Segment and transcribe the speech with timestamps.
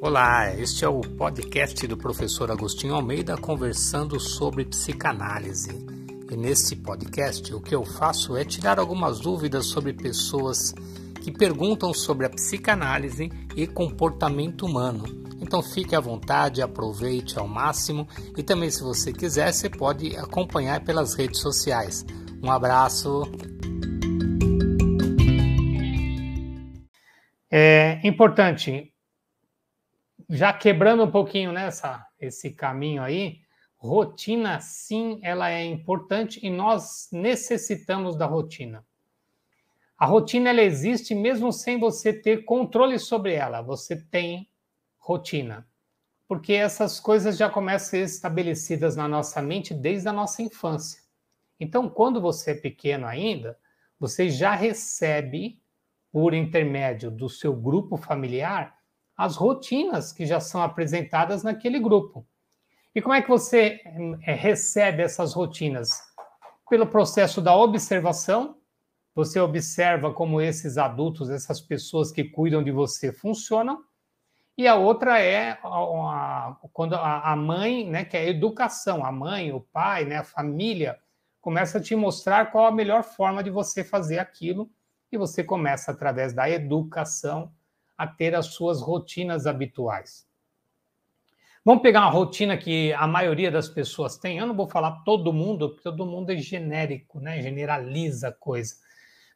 [0.00, 5.70] Olá, este é o podcast do professor Agostinho Almeida conversando sobre psicanálise.
[6.30, 10.72] E neste podcast o que eu faço é tirar algumas dúvidas sobre pessoas
[11.20, 15.04] que perguntam sobre a psicanálise e comportamento humano.
[15.40, 18.06] Então fique à vontade, aproveite ao máximo
[18.36, 22.06] e também se você quiser você pode acompanhar pelas redes sociais.
[22.40, 23.22] Um abraço.
[27.50, 28.92] É importante,
[30.28, 33.40] já quebrando um pouquinho nessa esse caminho aí,
[33.76, 38.84] rotina sim, ela é importante e nós necessitamos da rotina.
[39.96, 43.62] A rotina ela existe mesmo sem você ter controle sobre ela.
[43.62, 44.48] Você tem
[44.96, 45.66] rotina.
[46.28, 51.02] Porque essas coisas já começam a ser estabelecidas na nossa mente desde a nossa infância.
[51.58, 53.58] Então, quando você é pequeno ainda,
[53.98, 55.60] você já recebe
[56.12, 58.77] por intermédio do seu grupo familiar
[59.18, 62.24] as rotinas que já são apresentadas naquele grupo.
[62.94, 63.80] E como é que você
[64.22, 66.00] é, recebe essas rotinas?
[66.70, 68.56] Pelo processo da observação,
[69.12, 73.82] você observa como esses adultos, essas pessoas que cuidam de você funcionam,
[74.56, 79.04] e a outra é a, a, quando a, a, mãe, né, que é a educação,
[79.04, 80.98] a mãe, o pai, né, a família,
[81.40, 84.70] começa a te mostrar qual a melhor forma de você fazer aquilo,
[85.10, 87.52] e você começa, através da educação,
[87.98, 90.28] a ter as suas rotinas habituais.
[91.64, 94.38] Vamos pegar uma rotina que a maioria das pessoas tem.
[94.38, 97.42] Eu não vou falar todo mundo, porque todo mundo é genérico, né?
[97.42, 98.76] generaliza a coisa.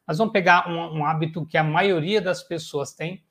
[0.07, 3.23] Mas vamos pegar um, um hábito que a maioria das pessoas tem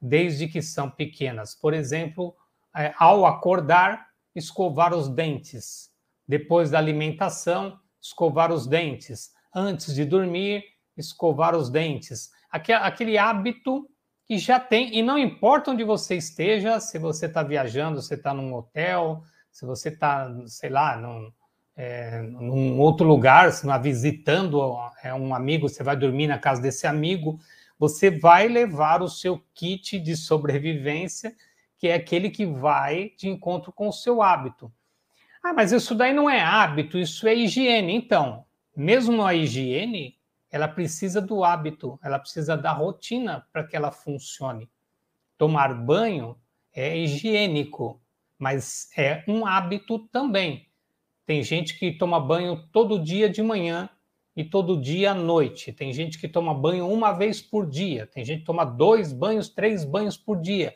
[0.00, 1.54] desde que são pequenas.
[1.54, 2.36] Por exemplo,
[2.76, 5.90] é, ao acordar, escovar os dentes.
[6.26, 9.32] Depois da alimentação, escovar os dentes.
[9.54, 10.64] Antes de dormir,
[10.96, 12.30] escovar os dentes.
[12.50, 13.89] Aquele, aquele hábito
[14.30, 18.32] que já tem, e não importa onde você esteja, se você está viajando, se está
[18.32, 21.32] num hotel, se você está, sei lá, num,
[21.76, 24.62] é, num outro lugar, se está visitando
[25.02, 27.40] é, um amigo, você vai dormir na casa desse amigo,
[27.76, 31.34] você vai levar o seu kit de sobrevivência,
[31.76, 34.72] que é aquele que vai de encontro com o seu hábito.
[35.42, 37.96] Ah, mas isso daí não é hábito, isso é higiene.
[37.96, 38.44] Então,
[38.76, 40.19] mesmo a higiene,
[40.50, 44.68] ela precisa do hábito, ela precisa da rotina para que ela funcione.
[45.38, 46.36] Tomar banho
[46.72, 48.00] é higiênico,
[48.38, 50.68] mas é um hábito também.
[51.24, 53.88] Tem gente que toma banho todo dia de manhã
[54.34, 55.72] e todo dia à noite.
[55.72, 58.06] Tem gente que toma banho uma vez por dia.
[58.06, 60.74] Tem gente que toma dois banhos, três banhos por dia.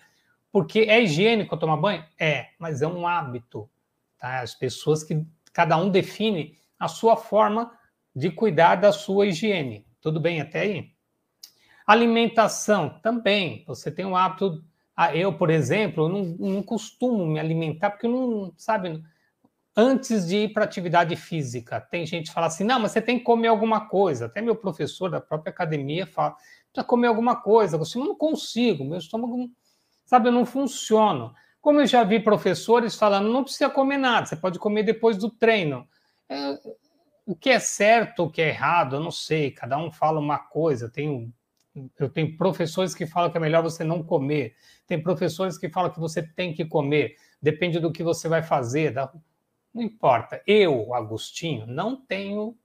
[0.52, 2.04] Porque é higiênico tomar banho?
[2.18, 3.68] É, mas é um hábito.
[4.18, 4.40] Tá?
[4.40, 7.72] As pessoas que cada um define a sua forma
[8.14, 9.86] de cuidar da sua higiene.
[10.00, 10.90] Tudo bem até aí?
[11.86, 13.64] Alimentação também.
[13.66, 14.64] Você tem o hábito.
[14.96, 19.02] Ah, eu, por exemplo, não, não costumo me alimentar porque eu não, sabe,
[19.76, 21.80] antes de ir para atividade física.
[21.80, 24.26] Tem gente que fala assim: não, mas você tem que comer alguma coisa.
[24.26, 26.36] Até meu professor da própria academia fala:
[26.72, 27.76] precisa comer alguma coisa.
[27.76, 29.50] Eu não consigo, meu estômago,
[30.04, 31.32] sabe, eu não funciona.
[31.60, 35.30] Como eu já vi professores falando, não precisa comer nada, você pode comer depois do
[35.30, 35.88] treino.
[36.28, 36.58] É,
[37.26, 39.50] o que é certo, o que é errado, eu não sei.
[39.50, 40.88] Cada um fala uma coisa.
[40.88, 41.32] Tenho,
[41.98, 44.54] eu tenho professores que falam que é melhor você não comer.
[44.86, 47.16] Tem professores que falam que você tem que comer.
[47.40, 48.94] Depende do que você vai fazer.
[49.72, 50.42] Não importa.
[50.46, 52.56] Eu, Agostinho, não tenho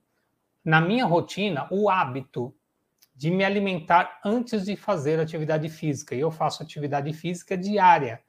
[0.62, 2.54] na minha rotina o hábito
[3.14, 6.14] de me alimentar antes de fazer atividade física.
[6.14, 8.22] E eu faço atividade física diária.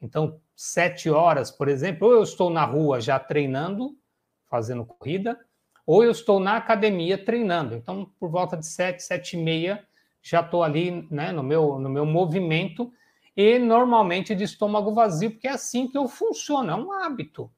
[0.00, 3.96] Então, sete horas, por exemplo, eu estou na rua já treinando,
[4.44, 5.38] fazendo corrida,
[5.86, 7.74] ou eu estou na academia treinando.
[7.74, 9.84] Então, por volta de 7, 7 e meia,
[10.22, 12.92] já estou ali né, no, meu, no meu movimento
[13.36, 17.50] e normalmente de estômago vazio, porque é assim que eu funciono, é um hábito.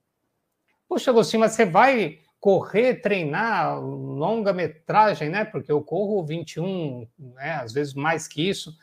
[0.88, 5.44] Poxa, Agostinho, mas você vai correr, treinar longa metragem, né?
[5.44, 8.76] Porque eu corro 21, né, às vezes mais que isso,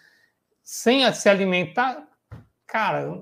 [0.61, 2.07] sem se alimentar.
[2.67, 3.21] Cara,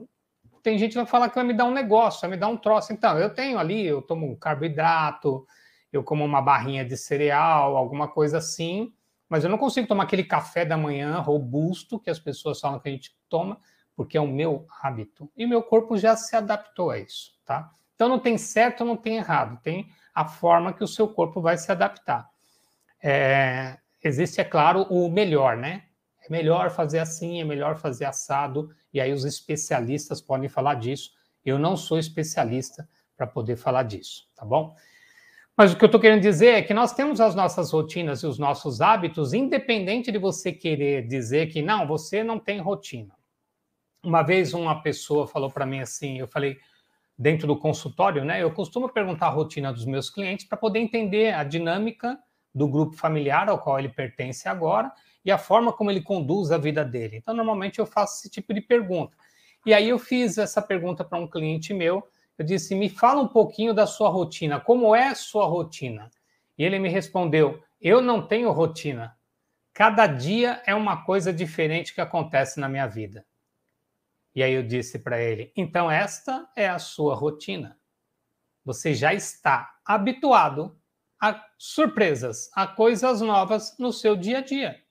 [0.64, 2.58] tem gente que vai falar que vai me dar um negócio, vai me dar um
[2.58, 2.94] troço.
[2.94, 5.46] Então, eu tenho ali, eu tomo carboidrato,
[5.92, 8.94] eu como uma barrinha de cereal, alguma coisa assim,
[9.28, 12.90] mas eu não consigo tomar aquele café da manhã robusto que as pessoas falam que
[12.90, 13.60] a gente toma,
[13.96, 15.32] porque é o meu hábito.
[15.38, 17.72] E meu corpo já se adaptou a isso, tá?
[17.96, 21.58] Então não tem certo, não tem errado, tem a forma que o seu corpo vai
[21.58, 22.30] se adaptar.
[23.02, 25.84] É, existe, é claro, o melhor, né?
[26.20, 31.12] É melhor fazer assim, é melhor fazer assado, e aí os especialistas podem falar disso.
[31.46, 34.76] Eu não sou especialista para poder falar disso, tá bom?
[35.58, 38.28] Mas o que eu estou querendo dizer é que nós temos as nossas rotinas e
[38.28, 43.16] os nossos hábitos, independente de você querer dizer que não, você não tem rotina.
[44.04, 46.58] Uma vez uma pessoa falou para mim assim, eu falei,
[47.22, 48.42] dentro do consultório, né?
[48.42, 52.18] Eu costumo perguntar a rotina dos meus clientes para poder entender a dinâmica
[52.54, 54.92] do grupo familiar ao qual ele pertence agora
[55.24, 57.18] e a forma como ele conduz a vida dele.
[57.18, 59.16] Então, normalmente eu faço esse tipo de pergunta.
[59.66, 62.04] E aí eu fiz essa pergunta para um cliente meu.
[62.42, 64.60] Eu disse: "Me fala um pouquinho da sua rotina.
[64.60, 66.10] Como é a sua rotina?"
[66.58, 69.16] E ele me respondeu: "Eu não tenho rotina.
[69.72, 73.24] Cada dia é uma coisa diferente que acontece na minha vida."
[74.34, 77.78] E aí eu disse para ele: "Então esta é a sua rotina.
[78.66, 80.76] Você já está habituado
[81.22, 84.82] a surpresas, a coisas novas no seu dia a dia.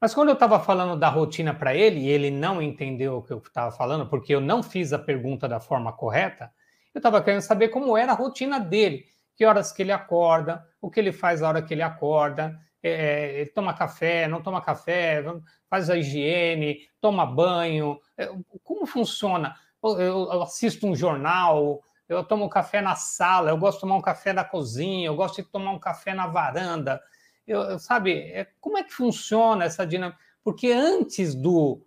[0.00, 3.32] Mas quando eu estava falando da rotina para ele, e ele não entendeu o que
[3.32, 6.52] eu estava falando, porque eu não fiz a pergunta da forma correta,
[6.94, 9.04] eu estava querendo saber como era a rotina dele,
[9.34, 12.90] que horas que ele acorda, o que ele faz na hora que ele acorda, é,
[12.90, 15.22] é ele toma café, não toma café,
[15.68, 18.28] faz a higiene, toma banho, é,
[18.62, 19.54] como funciona?
[19.82, 24.02] Eu, eu assisto um jornal, eu tomo café na sala, eu gosto de tomar um
[24.02, 27.00] café na cozinha, eu gosto de tomar um café na varanda.
[27.48, 30.20] Eu, sabe, é, como é que funciona essa dinâmica?
[30.44, 31.82] Porque antes do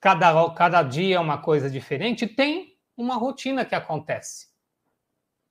[0.00, 4.48] cada, cada dia é uma coisa diferente, tem uma rotina que acontece.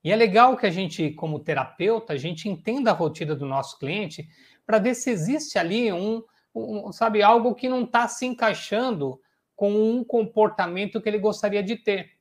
[0.02, 3.78] E é legal que a gente, como terapeuta, a gente entenda a rotina do nosso
[3.78, 4.26] cliente
[4.66, 6.24] para ver se existe ali um,
[6.54, 9.20] um sabe, algo que não está se encaixando
[9.54, 12.12] com um comportamento que ele gostaria de ter.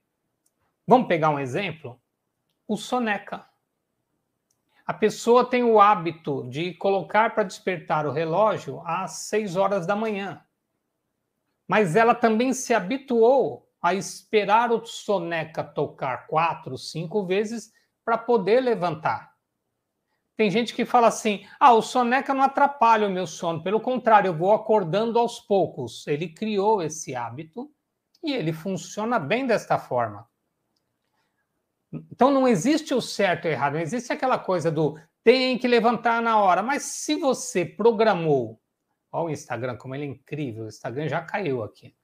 [0.86, 2.00] Vamos pegar um exemplo?
[2.66, 3.46] O soneca.
[4.86, 9.96] A pessoa tem o hábito de colocar para despertar o relógio às 6 horas da
[9.96, 10.44] manhã.
[11.66, 17.72] Mas ela também se habituou a esperar o soneca tocar quatro, cinco vezes
[18.04, 19.34] para poder levantar.
[20.36, 24.28] Tem gente que fala assim: ah, o soneca não atrapalha o meu sono, pelo contrário,
[24.28, 26.06] eu vou acordando aos poucos.
[26.06, 27.70] Ele criou esse hábito
[28.22, 30.28] e ele funciona bem desta forma.
[32.10, 35.66] Então não existe o certo e o errado, não existe aquela coisa do tem que
[35.66, 36.62] levantar na hora.
[36.62, 38.60] Mas se você programou,
[39.10, 41.94] olha o Instagram, como ele é incrível, o Instagram já caiu aqui.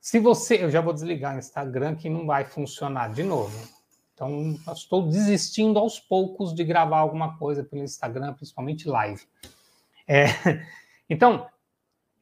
[0.00, 3.68] Se você, eu já vou desligar o Instagram que não vai funcionar de novo.
[4.14, 9.22] Então, estou desistindo aos poucos de gravar alguma coisa pelo Instagram, principalmente live.
[10.06, 10.26] É,
[11.08, 11.46] então,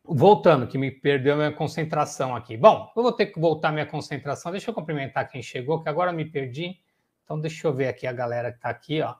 [0.08, 2.56] voltando, que me perdeu minha concentração aqui.
[2.56, 4.50] Bom, eu vou ter que voltar minha concentração.
[4.50, 6.80] Deixa eu cumprimentar quem chegou, que agora me perdi.
[7.24, 9.14] Então, deixa eu ver aqui a galera que está aqui, ó.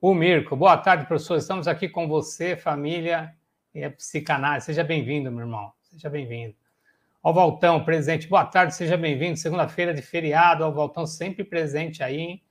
[0.00, 1.36] O Mirko, boa tarde, professor.
[1.36, 3.34] Estamos aqui com você, família
[3.74, 4.66] e a psicanálise.
[4.66, 5.72] Seja bem-vindo, meu irmão.
[5.82, 6.54] Seja bem-vindo.
[7.22, 8.28] Ó, Valtão, presente.
[8.28, 9.36] Boa tarde, seja bem-vindo.
[9.36, 10.64] Segunda-feira de feriado.
[10.64, 12.42] Ó, Valtão, sempre presente aí.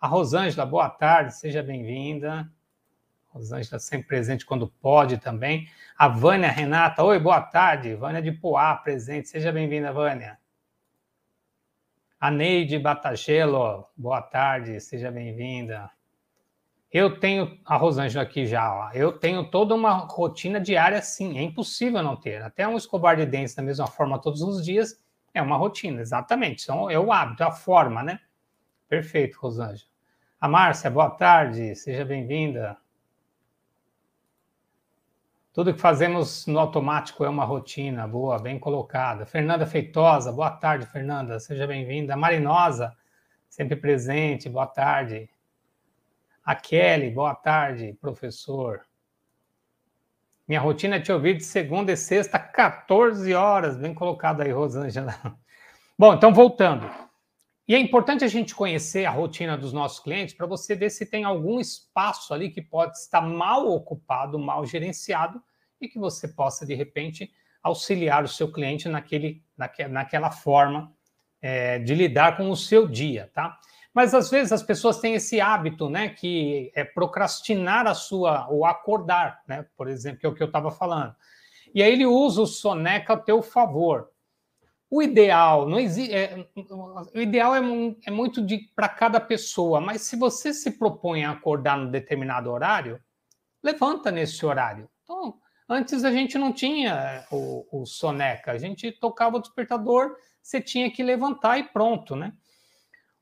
[0.00, 2.50] A Rosângela, boa tarde, seja bem-vinda.
[3.34, 5.68] Rosângela sempre presente quando pode também.
[5.98, 7.96] A Vânia Renata, oi, boa tarde.
[7.96, 9.28] Vânia de Poá, presente.
[9.28, 10.38] Seja bem-vinda, Vânia.
[12.20, 15.90] A Neide Batagelo, boa tarde, seja bem-vinda.
[16.92, 18.90] Eu tenho a Rosângela aqui já, ó.
[18.94, 22.40] eu tenho toda uma rotina diária, sim, é impossível não ter.
[22.40, 25.02] Até um escovar de dentes da mesma forma todos os dias
[25.34, 26.62] é uma rotina, exatamente.
[26.62, 28.20] Então, é o hábito, é a forma, né?
[28.88, 29.90] Perfeito, Rosângela.
[30.40, 32.78] A Márcia, boa tarde, seja bem-vinda.
[35.54, 39.24] Tudo que fazemos no automático é uma rotina boa, bem colocada.
[39.24, 42.16] Fernanda Feitosa, boa tarde, Fernanda, seja bem-vinda.
[42.16, 42.92] Marinosa,
[43.48, 45.30] sempre presente, boa tarde.
[46.44, 48.84] A Kelly, boa tarde, professor.
[50.48, 55.14] Minha rotina é te ouvir de segunda e sexta, 14 horas, bem colocado aí, Rosângela.
[55.96, 56.90] Bom, então voltando.
[57.66, 61.06] E é importante a gente conhecer a rotina dos nossos clientes para você ver se
[61.06, 65.42] tem algum espaço ali que pode estar mal ocupado, mal gerenciado
[65.80, 70.92] e que você possa, de repente, auxiliar o seu cliente naquele, naque, naquela forma
[71.40, 73.58] é, de lidar com o seu dia, tá?
[73.94, 78.66] Mas às vezes as pessoas têm esse hábito, né, que é procrastinar a sua, ou
[78.66, 81.14] acordar, né, por exemplo, que é o que eu estava falando.
[81.74, 84.10] E aí ele usa o soneca a teu favor.
[84.94, 86.14] O ideal não existe.
[86.14, 86.46] É,
[87.12, 87.58] o ideal é,
[88.06, 88.40] é muito
[88.76, 93.02] para cada pessoa, mas se você se propõe a acordar num determinado horário,
[93.60, 94.88] levanta nesse horário.
[95.02, 100.60] Então, antes a gente não tinha o, o soneca, a gente tocava o despertador, você
[100.60, 102.32] tinha que levantar e pronto, né?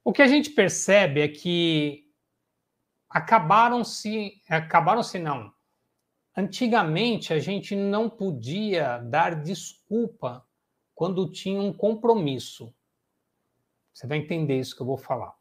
[0.04, 2.04] O que a gente percebe é que
[3.08, 5.50] acabaram-se, acabaram-se não.
[6.36, 10.46] Antigamente a gente não podia dar desculpa
[10.94, 12.74] quando tinha um compromisso.
[13.92, 15.34] Você vai entender isso que eu vou falar.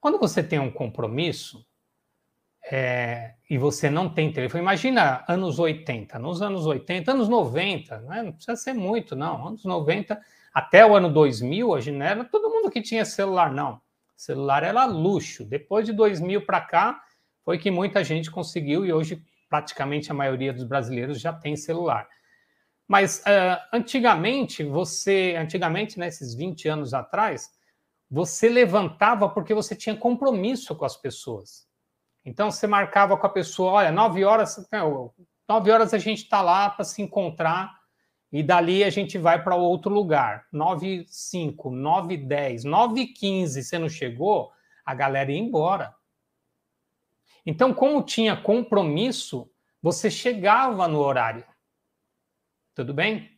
[0.00, 1.66] Quando você tem um compromisso,
[2.70, 4.62] é, e você não tem telefone.
[4.62, 8.22] Imagina anos 80, nos anos 80, anos 90, né?
[8.22, 9.48] não precisa ser muito, não.
[9.48, 10.20] Anos 90
[10.52, 13.80] até o ano 2000, a gente não era todo mundo que tinha celular, não.
[14.16, 15.44] Celular era luxo.
[15.44, 17.02] Depois de 2000 para cá,
[17.44, 22.06] foi que muita gente conseguiu e hoje praticamente a maioria dos brasileiros já tem celular.
[22.88, 27.50] Mas uh, antigamente, você, antigamente, nesses né, 20 anos atrás,
[28.10, 31.68] você levantava porque você tinha compromisso com as pessoas.
[32.24, 34.66] Então você marcava com a pessoa, olha, 9 horas,
[35.48, 37.78] 9 horas a gente está lá para se encontrar
[38.32, 40.46] e dali a gente vai para outro lugar.
[40.50, 44.50] 9 5, 9 10, 9 15, você não chegou,
[44.84, 45.94] a galera ia embora.
[47.44, 49.50] Então, como tinha compromisso,
[49.82, 51.44] você chegava no horário.
[52.78, 53.36] Tudo bem?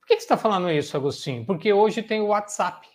[0.00, 1.44] Por que você está falando isso, Agostinho?
[1.44, 2.88] Porque hoje tem o WhatsApp.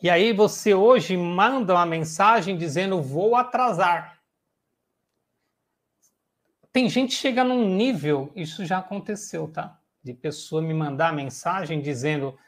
[0.00, 4.22] E aí você hoje manda uma mensagem dizendo vou atrasar.
[6.72, 9.76] Tem gente que chega num nível, isso já aconteceu, tá?
[10.00, 12.38] De pessoa me mandar mensagem dizendo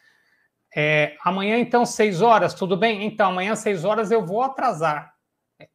[0.73, 3.05] é, amanhã então seis horas, tudo bem?
[3.05, 5.13] Então amanhã seis horas eu vou atrasar.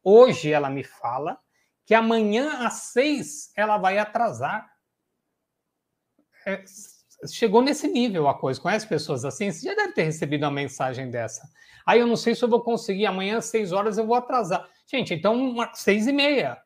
[0.02, 1.38] Hoje ela me fala
[1.84, 4.70] que amanhã às seis ela vai atrasar.
[6.46, 6.62] É,
[7.30, 8.60] chegou nesse nível a coisa.
[8.60, 9.50] Conhece pessoas assim?
[9.50, 11.48] Você já deve ter recebido uma mensagem dessa.
[11.86, 14.68] Aí eu não sei se eu vou conseguir, amanhã às seis horas eu vou atrasar.
[14.86, 16.60] Gente, então seis e meia.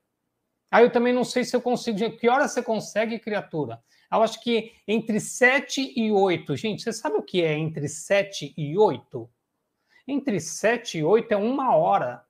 [0.71, 1.99] Aí eu também não sei se eu consigo.
[2.19, 3.83] Que hora você consegue, criatura?
[4.13, 6.57] Eu acho que entre 7 e 8.
[6.57, 9.31] Gente, você sabe o que é entre 7 e 8?
[10.07, 12.25] Entre 7 e 8 é uma hora.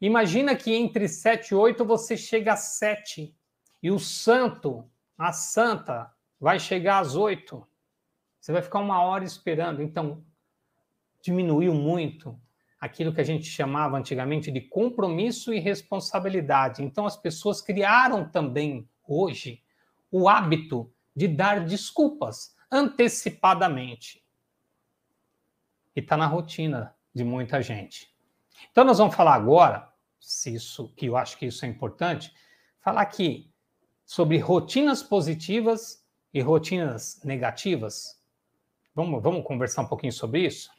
[0.00, 3.34] Imagina que entre 7 e 8 você chega às 7
[3.82, 7.66] e o santo, a santa, vai chegar às 8.
[8.40, 9.82] Você vai ficar uma hora esperando.
[9.82, 10.24] Então,
[11.22, 12.38] diminuiu muito
[12.78, 16.82] aquilo que a gente chamava antigamente de compromisso e responsabilidade.
[16.82, 19.62] Então, as pessoas criaram também, hoje,
[20.10, 24.22] o hábito de dar desculpas antecipadamente.
[25.96, 28.13] E está na rotina de muita gente.
[28.70, 29.88] Então, nós vamos falar agora,
[30.20, 32.32] se isso, que eu acho que isso é importante,
[32.80, 33.50] falar aqui
[34.04, 38.20] sobre rotinas positivas e rotinas negativas.
[38.94, 40.70] Vamos, vamos conversar um pouquinho sobre isso?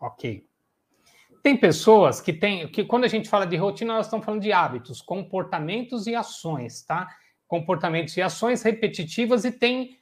[0.00, 0.46] Ok.
[1.42, 4.52] Tem pessoas que têm, que quando a gente fala de rotina, nós estamos falando de
[4.52, 7.08] hábitos, comportamentos e ações, tá?
[7.46, 9.98] Comportamentos e ações repetitivas e tem,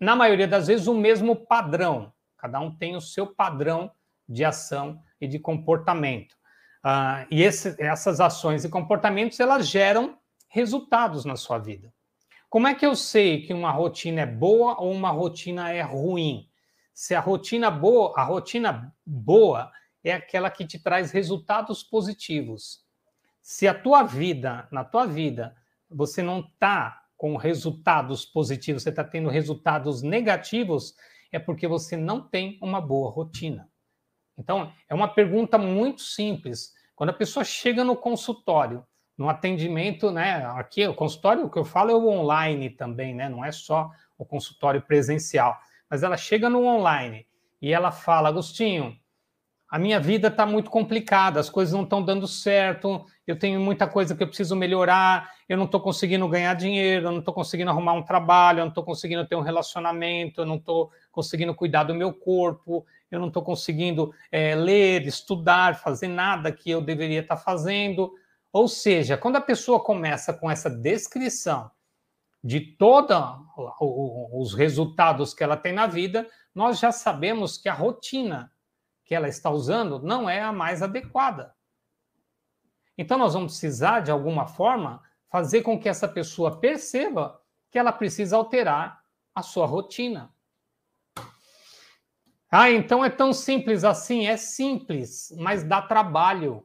[0.00, 2.12] na maioria das vezes, o mesmo padrão.
[2.36, 3.90] Cada um tem o seu padrão
[4.28, 6.34] de ação e de comportamento.
[6.84, 11.94] Uh, e esse, essas ações e comportamentos, elas geram resultados na sua vida.
[12.50, 16.50] Como é que eu sei que uma rotina é boa ou uma rotina é ruim?
[16.92, 19.70] Se a rotina boa, a rotina boa
[20.02, 22.84] é aquela que te traz resultados positivos.
[23.40, 25.56] Se a tua vida, na tua vida,
[25.88, 30.96] você não está com resultados positivos, você está tendo resultados negativos,
[31.30, 33.71] é porque você não tem uma boa rotina.
[34.38, 36.72] Então, é uma pergunta muito simples.
[36.94, 38.84] Quando a pessoa chega no consultório,
[39.16, 40.44] no atendimento, né?
[40.56, 43.28] Aqui, o consultório, o que eu falo é o online também, né?
[43.28, 45.58] Não é só o consultório presencial
[45.92, 47.26] mas ela chega no online
[47.60, 48.96] e ela fala: Agostinho,
[49.68, 53.86] a minha vida está muito complicada, as coisas não estão dando certo, eu tenho muita
[53.86, 57.70] coisa que eu preciso melhorar, eu não estou conseguindo ganhar dinheiro, eu não estou conseguindo
[57.70, 61.84] arrumar um trabalho, eu não estou conseguindo ter um relacionamento, eu não estou conseguindo cuidar
[61.84, 67.20] do meu corpo, eu não estou conseguindo é, ler, estudar, fazer nada que eu deveria
[67.20, 68.14] estar tá fazendo.
[68.52, 71.70] Ou seja, quando a pessoa começa com essa descrição
[72.42, 73.18] de todos
[74.32, 78.52] os resultados que ela tem na vida, nós já sabemos que a rotina
[79.04, 81.54] que ela está usando não é a mais adequada.
[82.96, 87.40] Então, nós vamos precisar, de alguma forma, fazer com que essa pessoa perceba
[87.70, 89.02] que ela precisa alterar
[89.34, 90.32] a sua rotina.
[92.54, 94.26] Ah, então é tão simples assim?
[94.26, 96.62] É simples, mas dá trabalho.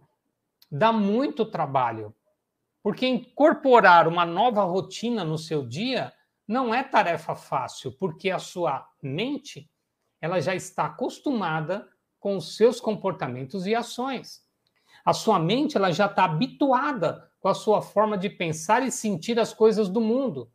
[0.70, 2.13] Dá muito trabalho.
[2.84, 6.12] Porque incorporar uma nova rotina no seu dia
[6.46, 9.70] não é tarefa fácil, porque a sua mente
[10.20, 11.88] ela já está acostumada
[12.20, 14.46] com os seus comportamentos e ações.
[15.06, 19.39] A sua mente ela já está habituada com a sua forma de pensar e sentir
[19.39, 20.51] as coisas do mundo.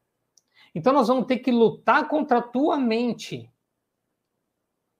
[0.75, 3.52] Então nós vamos ter que lutar contra a tua mente.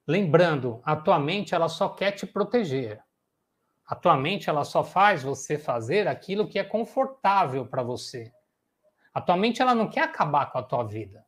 [0.07, 3.01] Lembrando, a tua mente ela só quer te proteger.
[3.85, 8.31] A tua mente ela só faz você fazer aquilo que é confortável para você.
[9.13, 11.25] A tua mente ela não quer acabar com a tua vida,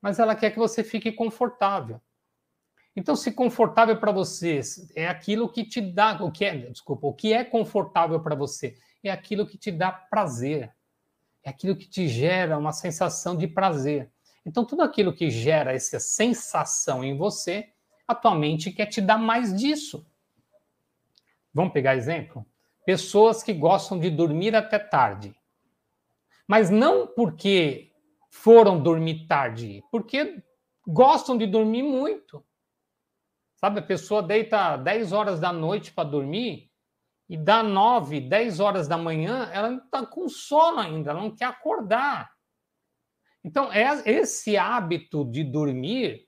[0.00, 2.00] mas ela quer que você fique confortável.
[2.96, 4.60] Então, se confortável para você
[4.94, 8.76] é aquilo que te dá, o que é, desculpa, o que é confortável para você
[9.02, 10.72] é aquilo que te dá prazer,
[11.42, 14.12] é aquilo que te gera uma sensação de prazer.
[14.46, 17.73] Então, tudo aquilo que gera essa sensação em você,
[18.06, 20.06] a tua mente quer te dar mais disso.
[21.52, 22.46] Vamos pegar exemplo?
[22.84, 25.34] Pessoas que gostam de dormir até tarde.
[26.46, 27.92] Mas não porque
[28.30, 30.42] foram dormir tarde, porque
[30.86, 32.44] gostam de dormir muito.
[33.56, 36.70] Sabe, a pessoa deita 10 horas da noite para dormir
[37.28, 41.46] e dá 9, 10 horas da manhã, ela está com sono ainda, ela não quer
[41.46, 42.30] acordar.
[43.42, 46.23] Então, é esse hábito de dormir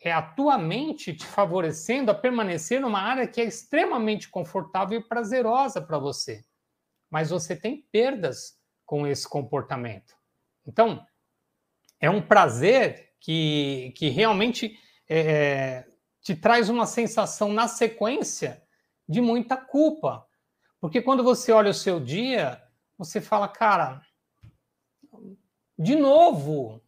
[0.00, 5.02] é a tua mente te favorecendo a permanecer numa área que é extremamente confortável e
[5.02, 6.44] prazerosa para você.
[7.10, 10.14] Mas você tem perdas com esse comportamento.
[10.66, 11.04] Então,
[12.00, 15.86] é um prazer que, que realmente é,
[16.20, 18.62] te traz uma sensação na sequência
[19.08, 20.26] de muita culpa.
[20.80, 22.62] Porque quando você olha o seu dia,
[22.98, 24.02] você fala, cara,
[25.78, 26.82] de novo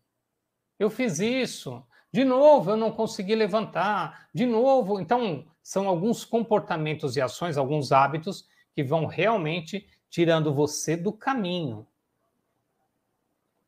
[0.78, 5.00] eu fiz isso, de novo eu não consegui levantar, de novo.
[5.00, 11.86] Então, são alguns comportamentos e ações, alguns hábitos que vão realmente tirando você do caminho.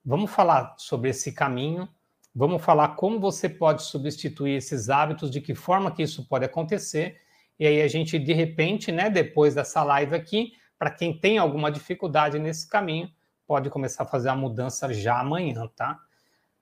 [0.05, 1.89] Vamos falar sobre esse caminho
[2.35, 7.21] Vamos falar como você pode substituir esses hábitos, de que forma que isso pode acontecer.
[7.59, 11.73] E aí a gente, de repente, né, depois dessa live aqui, para quem tem alguma
[11.73, 13.11] dificuldade nesse caminho,
[13.47, 15.99] pode começar a fazer a mudança já amanhã, tá?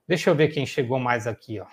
[0.09, 1.67] Deixa eu ver quem chegou mais aqui, ó.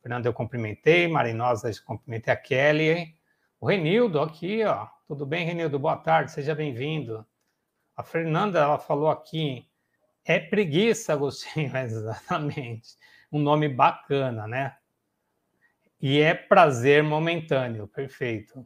[0.00, 3.16] Fernando, eu cumprimentei, Marinosa, cumprimentei a Kelly,
[3.60, 4.86] o Renildo aqui, ó.
[5.08, 5.76] Tudo bem, Renildo?
[5.76, 7.26] Boa tarde, seja bem-vindo.
[7.96, 9.68] A Fernanda, ela falou aqui,
[10.24, 12.96] é preguiça, Agostinho, exatamente.
[13.32, 14.76] Um nome bacana, né?
[16.00, 18.64] E é prazer momentâneo, perfeito.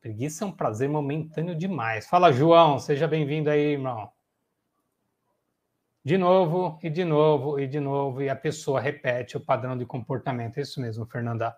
[0.00, 2.06] Preguiça é um prazer momentâneo demais.
[2.06, 4.12] Fala, João, seja bem-vindo aí, irmão.
[6.10, 9.86] De novo, e de novo, e de novo, e a pessoa repete o padrão de
[9.86, 10.58] comportamento.
[10.58, 11.56] É isso mesmo, Fernanda.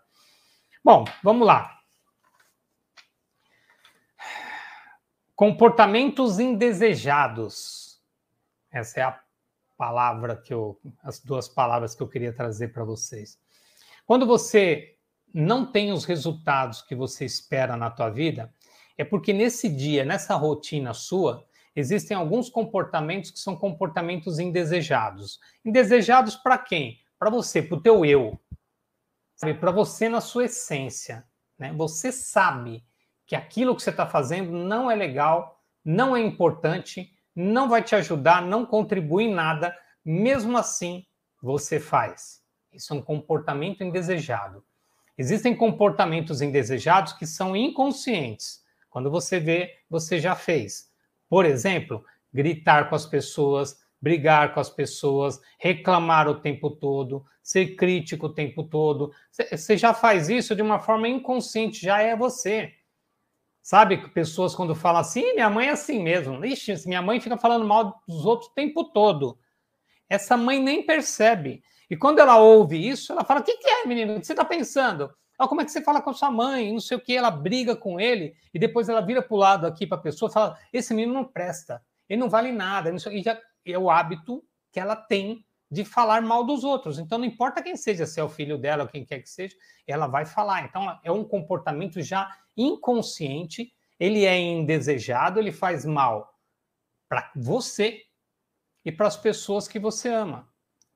[0.84, 1.80] Bom, vamos lá.
[5.34, 7.98] Comportamentos indesejados.
[8.70, 9.18] Essa é a
[9.78, 13.40] palavra que eu, as duas palavras que eu queria trazer para vocês.
[14.04, 14.98] Quando você
[15.32, 18.52] não tem os resultados que você espera na tua vida,
[18.98, 21.42] é porque nesse dia, nessa rotina sua,
[21.74, 25.40] existem alguns comportamentos que são comportamentos indesejados.
[25.64, 26.98] Indesejados para quem?
[27.18, 28.40] Para você, para o teu eu.
[29.58, 31.26] Para você na sua essência.
[31.58, 31.72] Né?
[31.72, 32.84] Você sabe
[33.26, 37.94] que aquilo que você está fazendo não é legal, não é importante, não vai te
[37.94, 41.06] ajudar, não contribui em nada, mesmo assim
[41.42, 42.42] você faz.
[42.72, 44.64] Isso é um comportamento indesejado.
[45.16, 48.62] Existem comportamentos indesejados que são inconscientes.
[48.88, 50.91] Quando você vê, você já fez.
[51.32, 57.74] Por exemplo, gritar com as pessoas, brigar com as pessoas, reclamar o tempo todo, ser
[57.74, 59.10] crítico o tempo todo.
[59.30, 62.74] Você já faz isso de uma forma inconsciente, já é você.
[63.62, 66.44] Sabe, pessoas quando falam assim, minha mãe é assim mesmo.
[66.44, 69.38] Ixi, minha mãe fica falando mal dos outros o tempo todo.
[70.10, 71.62] Essa mãe nem percebe.
[71.88, 74.16] E quando ela ouve isso, ela fala: O que, que é, menino?
[74.16, 75.10] O que você está pensando?
[75.38, 76.72] Ah, como é que você fala com a sua mãe?
[76.72, 77.16] Não sei o que.
[77.16, 80.30] Ela briga com ele e depois ela vira para o lado aqui para a pessoa
[80.30, 82.92] e fala: Esse menino não presta, ele não vale nada.
[83.10, 86.98] E já é o hábito que ela tem de falar mal dos outros.
[86.98, 89.56] Então, não importa quem seja, se é o filho dela ou quem quer que seja,
[89.86, 90.66] ela vai falar.
[90.66, 96.38] Então, é um comportamento já inconsciente, ele é indesejado, ele faz mal
[97.08, 98.02] para você
[98.84, 100.46] e para as pessoas que você ama.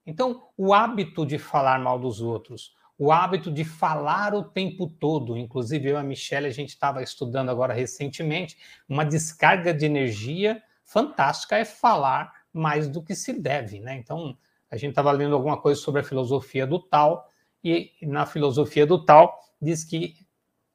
[0.04, 5.36] Então, o hábito de falar mal dos outros, o hábito de falar o tempo todo,
[5.36, 8.56] inclusive eu e a Michelle, a gente estava estudando agora recentemente,
[8.88, 13.96] uma descarga de energia fantástica é falar mais do que se deve, né?
[13.96, 14.36] Então,
[14.70, 17.30] a gente estava lendo alguma coisa sobre a filosofia do tal,
[17.62, 20.14] e na filosofia do tal diz que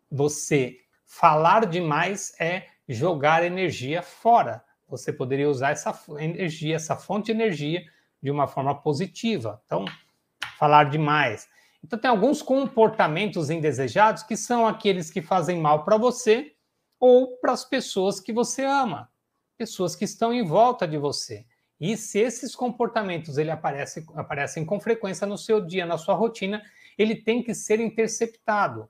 [0.10, 4.63] você falar demais é jogar energia fora.
[4.88, 7.84] Você poderia usar essa energia, essa fonte de energia,
[8.21, 9.62] de uma forma positiva.
[9.65, 9.86] Então,
[10.57, 11.49] falar demais.
[11.84, 16.54] Então, tem alguns comportamentos indesejados que são aqueles que fazem mal para você
[17.00, 19.10] ou para as pessoas que você ama,
[19.58, 21.46] pessoas que estão em volta de você.
[21.80, 26.62] E se esses comportamentos ele aparece, aparecem com frequência no seu dia, na sua rotina,
[26.96, 28.88] ele tem que ser interceptado.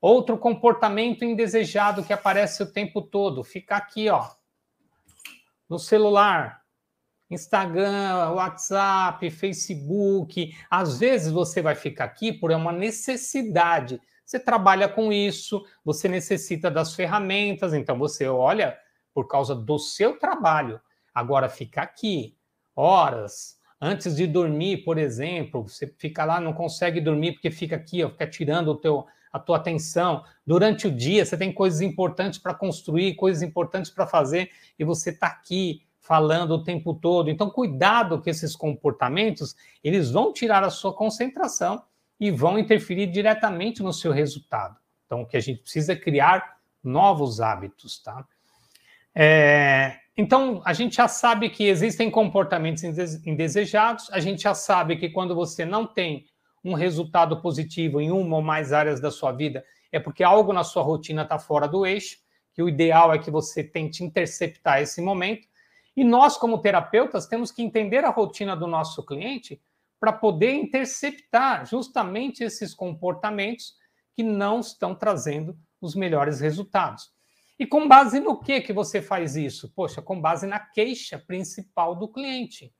[0.00, 4.28] Outro comportamento indesejado que aparece o tempo todo, fica aqui, ó,
[5.68, 6.61] no celular,
[7.34, 10.54] Instagram, WhatsApp, Facebook.
[10.70, 14.00] Às vezes você vai ficar aqui por uma necessidade.
[14.24, 18.76] Você trabalha com isso, você necessita das ferramentas, então você olha
[19.12, 20.80] por causa do seu trabalho.
[21.14, 22.36] Agora fica aqui
[22.74, 28.04] horas antes de dormir, por exemplo, você fica lá, não consegue dormir porque fica aqui,
[28.04, 30.22] ó, fica tirando o teu a tua atenção.
[30.46, 35.08] Durante o dia, você tem coisas importantes para construir, coisas importantes para fazer, e você
[35.08, 37.30] está aqui falando o tempo todo.
[37.30, 41.82] Então, cuidado que esses comportamentos, eles vão tirar a sua concentração
[42.18, 44.76] e vão interferir diretamente no seu resultado.
[45.06, 48.26] Então, o que a gente precisa é criar novos hábitos, tá?
[49.14, 55.08] É, então, a gente já sabe que existem comportamentos indesejados, a gente já sabe que
[55.08, 56.26] quando você não tem
[56.64, 60.64] um resultado positivo em uma ou mais áreas da sua vida, é porque algo na
[60.64, 62.18] sua rotina está fora do eixo,
[62.52, 65.51] que o ideal é que você tente interceptar esse momento
[65.96, 69.60] e nós, como terapeutas, temos que entender a rotina do nosso cliente
[70.00, 73.74] para poder interceptar justamente esses comportamentos
[74.14, 77.10] que não estão trazendo os melhores resultados.
[77.58, 79.72] E com base no que que você faz isso?
[79.74, 82.74] Poxa, com base na queixa principal do cliente.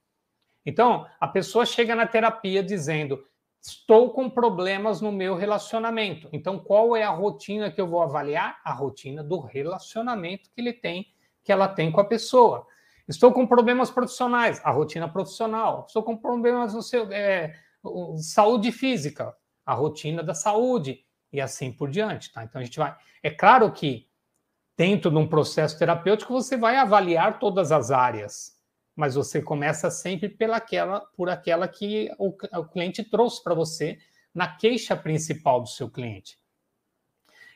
[0.65, 3.25] Então, a pessoa chega na terapia dizendo:
[3.61, 6.29] "Estou com problemas no meu relacionamento".
[6.33, 8.61] Então, qual é a rotina que eu vou avaliar?
[8.65, 11.07] A rotina do relacionamento que ele tem,
[11.45, 12.67] que ela tem com a pessoa.
[13.09, 15.85] Estou com problemas profissionais, a rotina profissional.
[15.87, 17.55] Estou com problemas no seu é,
[18.17, 19.35] saúde física,
[19.67, 22.45] a rotina da saúde e assim por diante, tá?
[22.45, 22.97] Então a gente vai.
[23.23, 24.09] É claro que
[24.77, 28.57] dentro de um processo terapêutico você vai avaliar todas as áreas,
[28.95, 33.99] mas você começa sempre pelaquela, por aquela que o, o cliente trouxe para você
[34.35, 36.39] na queixa principal do seu cliente.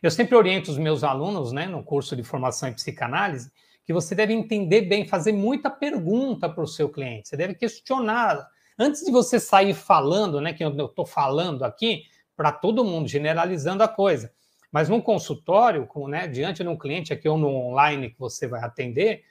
[0.02, 3.50] Eu sempre oriento os meus alunos, né, no curso de formação em psicanálise,
[3.86, 7.28] que você deve entender bem, fazer muita pergunta para o seu cliente.
[7.28, 8.44] Você deve questionar.
[8.76, 12.02] Antes de você sair falando, né, que eu estou falando aqui,
[12.36, 14.32] para todo mundo, generalizando a coisa.
[14.72, 18.48] Mas num consultório, com, né, diante de um cliente aqui ou no online que você
[18.48, 19.24] vai atender,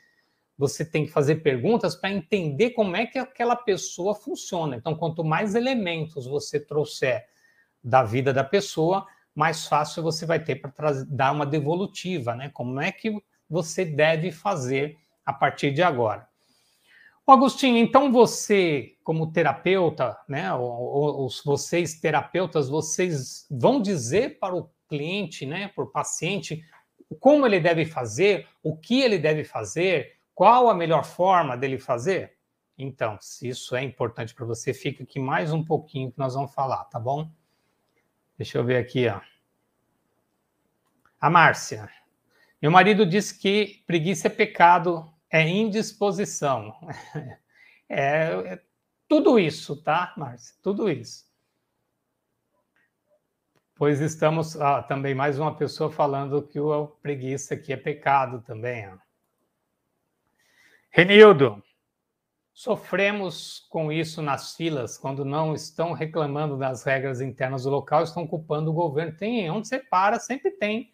[0.58, 4.78] você tem que fazer perguntas para entender como é que aquela pessoa funciona.
[4.78, 7.26] Então, quanto mais elementos você trouxer
[7.84, 12.50] da vida da pessoa, mais fácil você vai ter para dar uma devolutiva, né?
[12.54, 16.28] Como é que você deve fazer a partir de agora.
[17.28, 25.44] Agostinho, então você, como terapeuta, né, ou, vocês terapeutas, vocês vão dizer para o cliente,
[25.44, 26.64] né, para o paciente,
[27.20, 32.36] como ele deve fazer, o que ele deve fazer, qual a melhor forma dele fazer?
[32.78, 36.54] Então, se isso é importante para você, fica aqui mais um pouquinho que nós vamos
[36.54, 37.28] falar, tá bom?
[38.38, 39.20] Deixa eu ver aqui, ó.
[41.20, 41.90] A Márcia.
[42.66, 46.74] Meu marido disse que preguiça é pecado, é indisposição.
[47.88, 48.62] É, é
[49.08, 50.56] tudo isso, tá, Márcia?
[50.64, 51.24] Tudo isso.
[53.76, 58.88] Pois estamos ah, também mais uma pessoa falando que o preguiça aqui é pecado também.
[58.88, 58.98] Ó.
[60.90, 61.64] Renildo,
[62.52, 68.26] sofremos com isso nas filas quando não estão reclamando das regras internas do local, estão
[68.26, 69.16] culpando o governo.
[69.16, 70.92] Tem onde você para, sempre tem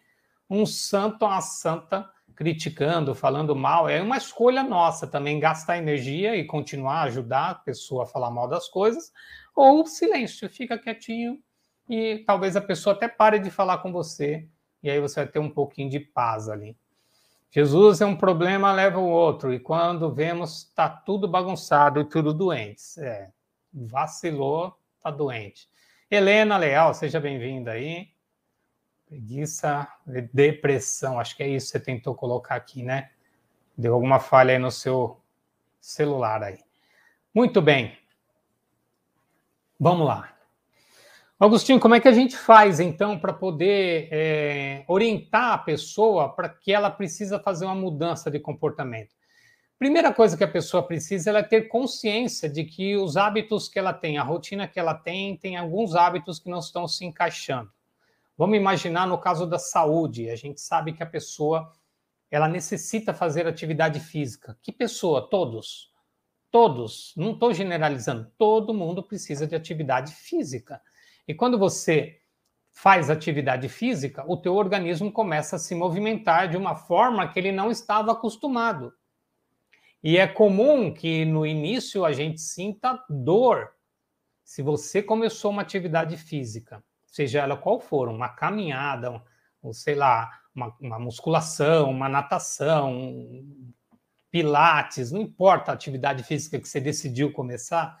[0.52, 3.88] um santo ou uma santa criticando, falando mal.
[3.88, 8.30] É uma escolha nossa também gastar energia e continuar a ajudar a pessoa a falar
[8.30, 9.12] mal das coisas,
[9.54, 11.38] ou silêncio, fica quietinho
[11.88, 14.46] e talvez a pessoa até pare de falar com você
[14.82, 16.76] e aí você vai ter um pouquinho de paz ali.
[17.50, 22.32] Jesus é um problema, leva o outro, e quando vemos, está tudo bagunçado e tudo
[22.32, 22.82] doente.
[22.98, 23.28] É,
[23.72, 25.68] vacilou, está doente.
[26.10, 28.11] Helena Leal, seja bem-vinda aí.
[29.12, 29.86] Preguiça,
[30.32, 33.10] depressão, acho que é isso que você tentou colocar aqui, né?
[33.76, 35.20] Deu alguma falha aí no seu
[35.78, 36.58] celular aí.
[37.34, 37.94] Muito bem.
[39.78, 40.34] Vamos lá.
[41.38, 46.48] Augustinho, como é que a gente faz então para poder é, orientar a pessoa para
[46.48, 49.14] que ela precisa fazer uma mudança de comportamento?
[49.78, 53.92] Primeira coisa que a pessoa precisa é ter consciência de que os hábitos que ela
[53.92, 57.70] tem, a rotina que ela tem, tem alguns hábitos que não estão se encaixando.
[58.42, 61.70] Vamos imaginar no caso da saúde, a gente sabe que a pessoa
[62.28, 64.58] ela necessita fazer atividade física.
[64.60, 65.30] Que pessoa?
[65.30, 65.92] Todos.
[66.50, 67.14] Todos.
[67.16, 68.32] Não estou generalizando.
[68.36, 70.82] Todo mundo precisa de atividade física.
[71.28, 72.18] E quando você
[72.72, 77.52] faz atividade física, o teu organismo começa a se movimentar de uma forma que ele
[77.52, 78.92] não estava acostumado.
[80.02, 83.70] E é comum que no início a gente sinta dor
[84.42, 89.22] se você começou uma atividade física seja ela qual for, uma caminhada,
[89.62, 93.46] ou sei lá, uma, uma musculação, uma natação,
[94.30, 98.00] pilates, não importa a atividade física que você decidiu começar,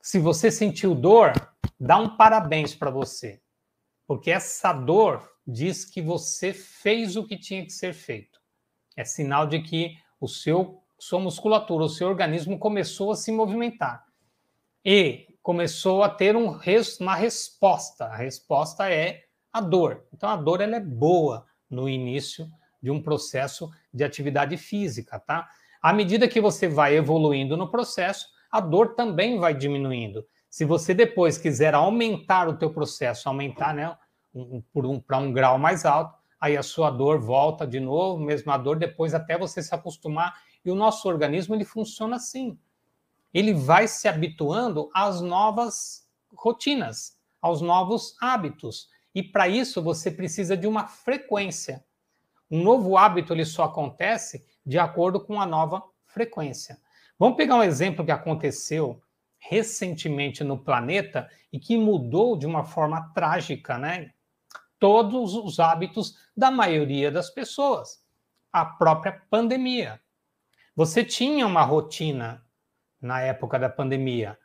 [0.00, 1.32] se você sentiu dor,
[1.78, 3.42] dá um parabéns para você,
[4.06, 8.40] porque essa dor diz que você fez o que tinha que ser feito.
[8.96, 14.04] É sinal de que o seu sua musculatura, o seu organismo começou a se movimentar
[14.84, 16.58] e começou a ter um,
[17.00, 18.06] uma resposta.
[18.06, 20.04] A resposta é a dor.
[20.12, 22.48] Então a dor ela é boa no início
[22.82, 25.48] de um processo de atividade física, tá?
[25.82, 30.26] À medida que você vai evoluindo no processo, a dor também vai diminuindo.
[30.48, 33.96] Se você depois quiser aumentar o teu processo, aumentar, né,
[34.34, 38.56] um, um, para um grau mais alto, aí a sua dor volta de novo, mesma
[38.56, 40.34] dor, depois até você se acostumar.
[40.64, 42.58] E o nosso organismo ele funciona assim.
[43.38, 48.88] Ele vai se habituando às novas rotinas, aos novos hábitos.
[49.14, 51.84] E para isso você precisa de uma frequência.
[52.50, 56.80] Um novo hábito ele só acontece de acordo com a nova frequência.
[57.16, 59.00] Vamos pegar um exemplo que aconteceu
[59.38, 64.10] recentemente no planeta e que mudou de uma forma trágica, né?
[64.80, 68.02] Todos os hábitos da maioria das pessoas.
[68.52, 70.00] A própria pandemia.
[70.74, 72.44] Você tinha uma rotina
[73.00, 74.38] na época da pandemia.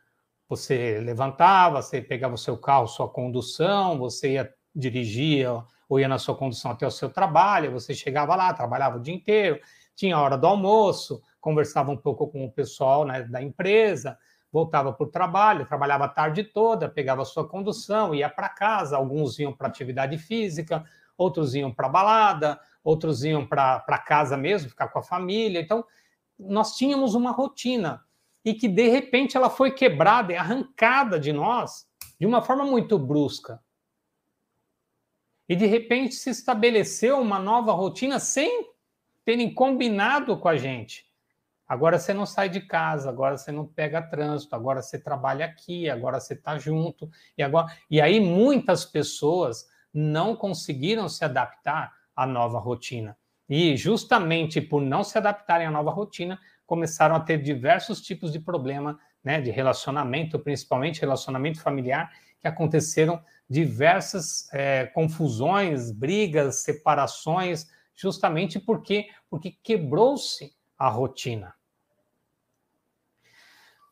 [0.48, 5.48] Você levantava, você pegava o seu carro, sua condução, você ia dirigir
[5.90, 9.14] ou ia na sua condução até o seu trabalho, você chegava lá, trabalhava o dia
[9.14, 9.60] inteiro,
[9.96, 14.18] tinha a hora do almoço, conversava um pouco com o pessoal né, da empresa,
[14.52, 18.96] voltava para o trabalho, trabalhava a tarde toda, pegava a sua condução, ia para casa,
[18.96, 20.84] alguns iam para atividade física,
[21.18, 25.60] outros iam para balada, outros iam para casa mesmo, ficar com a família.
[25.60, 25.84] Então,
[26.38, 28.02] nós tínhamos uma rotina
[28.44, 31.88] e que, de repente, ela foi quebrada e arrancada de nós
[32.20, 33.62] de uma forma muito brusca.
[35.48, 38.72] E, de repente, se estabeleceu uma nova rotina sem
[39.26, 41.06] terem combinado com a gente.
[41.68, 45.90] Agora você não sai de casa, agora você não pega trânsito, agora você trabalha aqui,
[45.90, 47.10] agora você está junto.
[47.38, 47.68] E, agora...
[47.90, 53.18] e aí muitas pessoas não conseguiram se adaptar à nova rotina.
[53.50, 56.40] E justamente por não se adaptarem à nova rotina,
[56.74, 63.24] começaram a ter diversos tipos de problema né, de relacionamento, principalmente relacionamento familiar, que aconteceram
[63.48, 71.54] diversas é, confusões, brigas, separações, justamente porque, porque quebrou-se a rotina.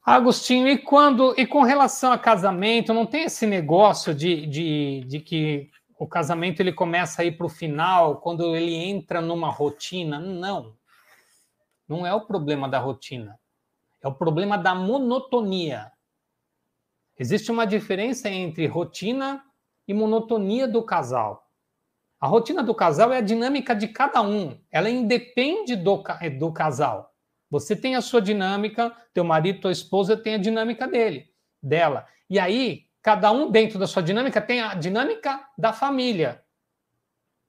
[0.03, 5.19] Agostinho, e quando e com relação a casamento, não tem esse negócio de, de, de
[5.19, 10.19] que o casamento ele começa a ir para o final quando ele entra numa rotina?
[10.19, 10.80] Não.
[11.91, 13.37] Não é o problema da rotina.
[14.01, 15.91] É o problema da monotonia.
[17.19, 19.43] Existe uma diferença entre rotina
[19.85, 21.51] e monotonia do casal.
[22.17, 26.01] A rotina do casal é a dinâmica de cada um, ela independe do,
[26.39, 27.13] do casal.
[27.49, 31.29] Você tem a sua dinâmica, teu marido, tua esposa tem a dinâmica dele,
[31.61, 32.07] dela.
[32.29, 36.41] E aí, cada um dentro da sua dinâmica tem a dinâmica da família.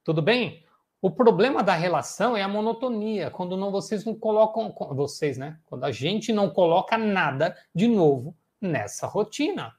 [0.02, 0.61] Tudo bem?
[1.02, 5.58] O problema da relação é a monotonia, quando não vocês não colocam vocês, né?
[5.64, 9.74] Quando a gente não coloca nada de novo nessa rotina.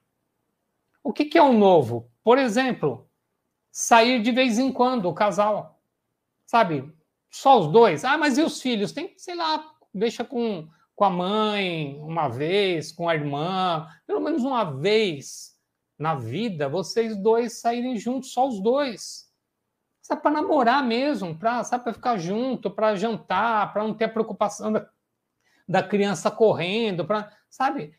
[1.02, 2.12] O que, que é o novo?
[2.22, 3.10] Por exemplo,
[3.72, 5.82] sair de vez em quando, o casal.
[6.46, 6.94] Sabe?
[7.30, 8.04] Só os dois.
[8.04, 8.92] Ah, mas e os filhos?
[8.92, 14.44] Tem, sei lá, deixa com, com a mãe uma vez, com a irmã, pelo menos
[14.44, 15.58] uma vez
[15.98, 19.23] na vida, vocês dois saírem juntos, só os dois.
[20.04, 24.88] Sabe, para namorar mesmo, para ficar junto, para jantar, para não ter a preocupação da,
[25.68, 27.98] da criança correndo, para, sabe?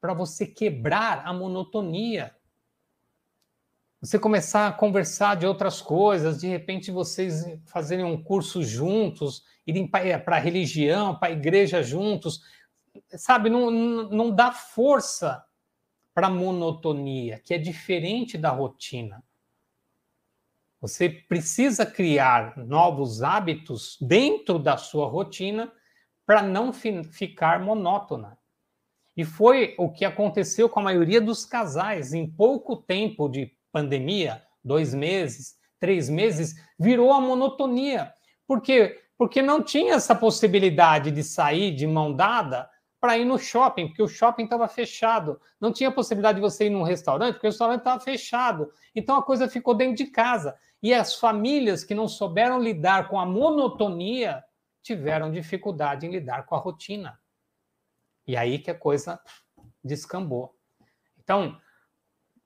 [0.00, 2.32] Para você quebrar a monotonia
[4.02, 9.86] você começar a conversar de outras coisas, de repente vocês fazerem um curso juntos, irem
[9.86, 12.40] para a religião, para a igreja juntos,
[13.10, 13.48] sabe?
[13.48, 15.44] Não, não dá força
[16.12, 19.22] para a monotonia, que é diferente da rotina.
[20.82, 25.72] Você precisa criar novos hábitos dentro da sua rotina
[26.26, 28.36] para não fi ficar monótona.
[29.16, 32.12] E foi o que aconteceu com a maioria dos casais.
[32.12, 38.12] Em pouco tempo de pandemia, dois meses, três meses, virou a monotonia.
[38.44, 38.98] Por quê?
[39.16, 42.68] Porque não tinha essa possibilidade de sair de mão dada
[43.02, 45.38] para ir no shopping, porque o shopping estava fechado.
[45.60, 48.72] Não tinha possibilidade de você ir num restaurante, porque o restaurante estava fechado.
[48.94, 50.56] Então a coisa ficou dentro de casa.
[50.80, 54.42] E as famílias que não souberam lidar com a monotonia
[54.82, 57.20] tiveram dificuldade em lidar com a rotina.
[58.26, 59.20] E aí que a coisa
[59.84, 60.56] descambou.
[61.18, 61.60] Então,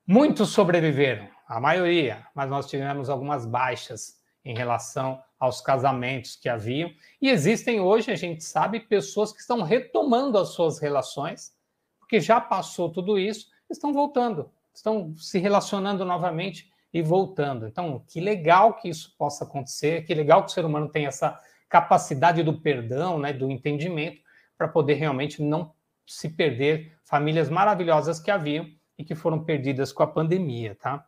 [0.09, 6.91] Muitos sobreviveram, a maioria, mas nós tivemos algumas baixas em relação aos casamentos que haviam.
[7.21, 11.55] E existem hoje, a gente sabe, pessoas que estão retomando as suas relações,
[11.99, 17.67] porque já passou tudo isso, estão voltando, estão se relacionando novamente e voltando.
[17.67, 21.39] Então, que legal que isso possa acontecer, que legal que o ser humano tem essa
[21.69, 24.23] capacidade do perdão, né, do entendimento,
[24.57, 25.75] para poder realmente não
[26.07, 31.07] se perder famílias maravilhosas que haviam e que foram perdidas com a pandemia, tá?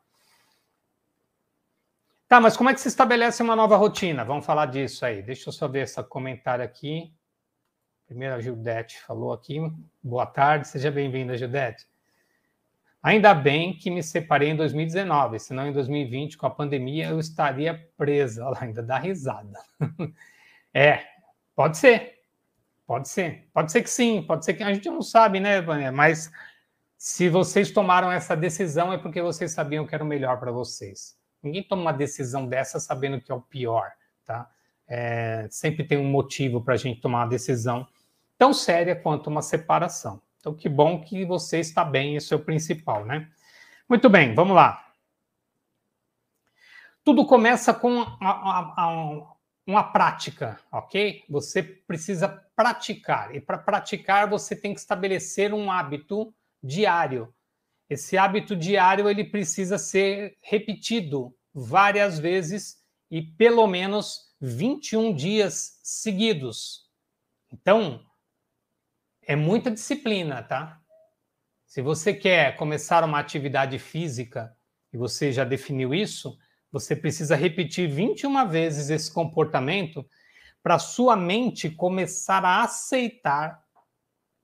[2.29, 4.23] Tá, mas como é que se estabelece uma nova rotina?
[4.23, 5.23] Vamos falar disso aí.
[5.23, 7.11] Deixa eu só ver esse comentário aqui.
[8.07, 9.59] Primeiro a Gildete falou aqui.
[10.03, 11.87] Boa tarde, seja bem-vinda, Gildete.
[13.03, 17.91] Ainda bem que me separei em 2019, senão em 2020, com a pandemia, eu estaria
[17.97, 18.43] presa.
[18.45, 19.59] Ela ainda dá risada.
[20.75, 21.07] é,
[21.57, 22.25] pode ser.
[22.87, 23.49] Pode ser.
[23.55, 25.91] Pode ser que sim, pode ser que a gente não sabe, né, Vânia?
[25.91, 26.31] Mas
[26.99, 31.18] se vocês tomaram essa decisão é porque vocês sabiam que era o melhor para vocês.
[31.43, 33.93] Ninguém toma uma decisão dessa sabendo que é o pior,
[34.25, 34.51] tá?
[34.87, 37.87] É, sempre tem um motivo para a gente tomar uma decisão
[38.39, 40.23] tão séria quanto uma separação.
[40.39, 43.29] Então, que bom que você está bem, isso é o principal, né?
[43.89, 44.93] Muito bem, vamos lá.
[47.05, 51.25] Tudo começa com a, a, a, uma prática, ok?
[51.29, 53.35] Você precisa praticar.
[53.35, 57.33] E para praticar, você tem que estabelecer um hábito diário.
[57.89, 62.79] Esse hábito diário ele precisa ser repetido várias vezes
[63.11, 66.87] e pelo menos 21 dias seguidos.
[67.51, 68.05] Então,
[69.23, 70.81] é muita disciplina, tá?
[71.67, 74.55] Se você quer começar uma atividade física
[74.93, 76.39] e você já definiu isso,
[76.71, 80.07] você precisa repetir 21 vezes esse comportamento
[80.63, 83.63] para sua mente começar a aceitar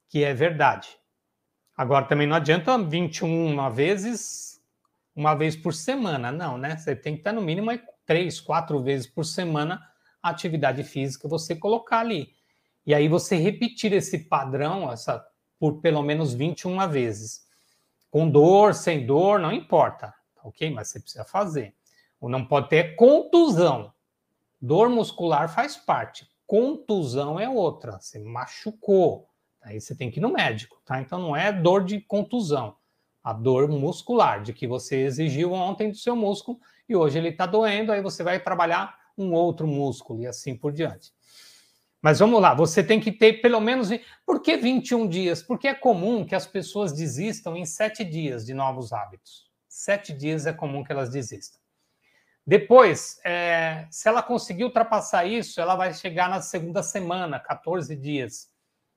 [0.08, 0.88] que é verdade.
[1.76, 4.62] Agora também não adianta 21 vezes,
[5.14, 6.76] uma vez por semana, não, né?
[6.76, 7.70] Você tem que estar no mínimo
[8.06, 9.82] três, quatro vezes por semana
[10.22, 12.34] a atividade física você colocar ali.
[12.86, 15.24] E aí você repetir esse padrão essa,
[15.58, 17.44] por pelo menos 21 vezes.
[18.10, 20.70] Com dor, sem dor, não importa, ok?
[20.70, 21.74] Mas você precisa fazer.
[22.20, 23.92] Ou não pode ter contusão.
[24.60, 26.28] Dor muscular faz parte.
[26.46, 27.98] Contusão é outra.
[27.98, 29.28] Você machucou
[29.64, 31.00] Aí você tem que ir no médico, tá?
[31.00, 32.76] Então não é dor de contusão,
[33.22, 37.46] a dor muscular, de que você exigiu ontem do seu músculo e hoje ele está
[37.46, 41.12] doendo, aí você vai trabalhar um outro músculo e assim por diante.
[42.02, 43.88] Mas vamos lá, você tem que ter pelo menos.
[44.26, 45.42] Por que 21 dias?
[45.42, 49.50] Porque é comum que as pessoas desistam em sete dias de novos hábitos.
[49.66, 51.58] Sete dias é comum que elas desistam.
[52.46, 58.53] Depois, é, se ela conseguir ultrapassar isso, ela vai chegar na segunda semana, 14 dias.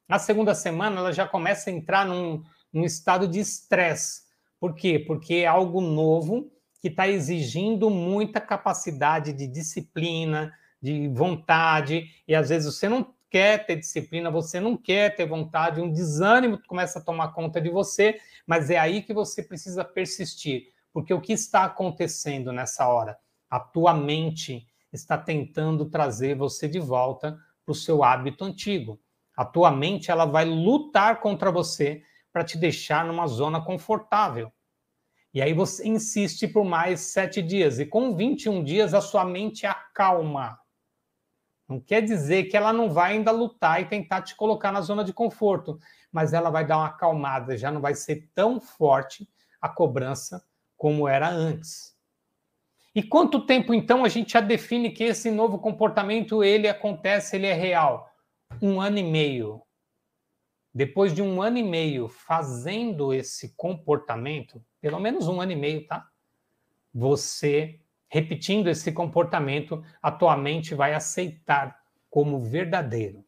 [0.08, 2.42] Na segunda semana, ela já começa a entrar num,
[2.72, 4.22] num estado de estresse.
[4.60, 4.98] Por quê?
[4.98, 6.50] Porque é algo novo
[6.82, 13.66] que está exigindo muita capacidade de disciplina, de vontade, e às vezes você não quer
[13.66, 18.20] ter disciplina, você não quer ter vontade, um desânimo começa a tomar conta de você,
[18.46, 23.18] mas é aí que você precisa persistir, porque o que está acontecendo nessa hora?
[23.50, 29.00] A tua mente está tentando trazer você de volta para o seu hábito antigo.
[29.38, 32.02] A tua mente ela vai lutar contra você
[32.34, 34.52] para te deixar numa zona confortável.
[35.32, 37.78] E aí você insiste por mais sete dias.
[37.78, 40.60] E com 21 dias a sua mente acalma.
[41.70, 45.04] Não quer dizer que ela não vai ainda lutar e tentar te colocar na zona
[45.04, 45.80] de conforto,
[46.12, 49.30] mas ela vai dar uma acalmada, já não vai ser tão forte
[49.62, 50.44] a cobrança
[50.76, 51.96] como era antes.
[52.96, 57.46] E quanto tempo então a gente já define que esse novo comportamento ele acontece, ele
[57.46, 58.10] é real?
[58.62, 59.62] Um ano e meio,
[60.74, 65.86] depois de um ano e meio fazendo esse comportamento, pelo menos um ano e meio,
[65.88, 66.08] tá?
[66.94, 71.78] Você repetindo esse comportamento, a tua mente vai aceitar
[72.10, 73.24] como verdadeiro.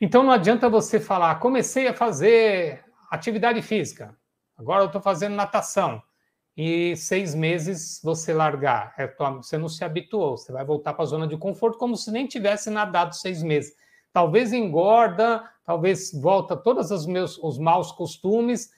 [0.00, 4.16] Então não adianta você falar, comecei a fazer atividade física,
[4.56, 6.02] agora eu estou fazendo natação,
[6.56, 11.06] e seis meses você largar, é, você não se habituou, você vai voltar para a
[11.06, 13.76] zona de conforto como se nem tivesse nadado seis meses
[14.16, 18.70] talvez engorda, talvez volta todos os meus os maus costumes,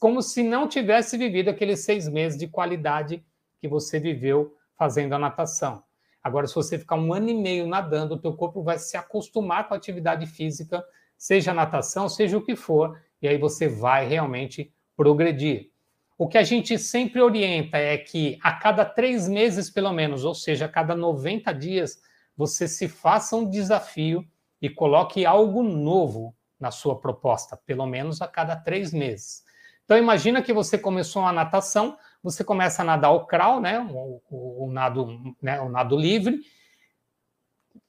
[0.00, 3.24] como se não tivesse vivido aqueles seis meses de qualidade
[3.60, 5.84] que você viveu fazendo a natação.
[6.20, 9.68] Agora, se você ficar um ano e meio nadando, o teu corpo vai se acostumar
[9.68, 10.84] com a atividade física,
[11.16, 15.70] seja natação, seja o que for, e aí você vai realmente progredir.
[16.18, 20.34] O que a gente sempre orienta é que a cada três meses, pelo menos, ou
[20.34, 22.02] seja, a cada 90 dias,
[22.36, 24.26] você se faça um desafio
[24.62, 29.42] e coloque algo novo na sua proposta, pelo menos a cada três meses.
[29.84, 34.22] Então, imagina que você começou a natação, você começa a nadar o crawl, né, o,
[34.30, 36.40] o, o nado, né, o nado livre,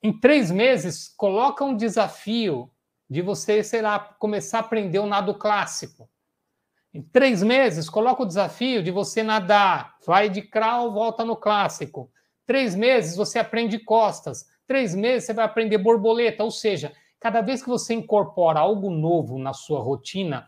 [0.02, 2.70] em três meses, coloca um desafio
[3.08, 6.10] de você, sei lá, começar a aprender o nado clássico.
[6.92, 12.12] Em três meses, coloca o desafio de você nadar, vai de crawl, volta no clássico.
[12.46, 14.48] Três meses, você aprende costas.
[14.68, 16.44] Três meses, você vai aprender borboleta.
[16.44, 20.48] Ou seja, cada vez que você incorpora algo novo na sua rotina,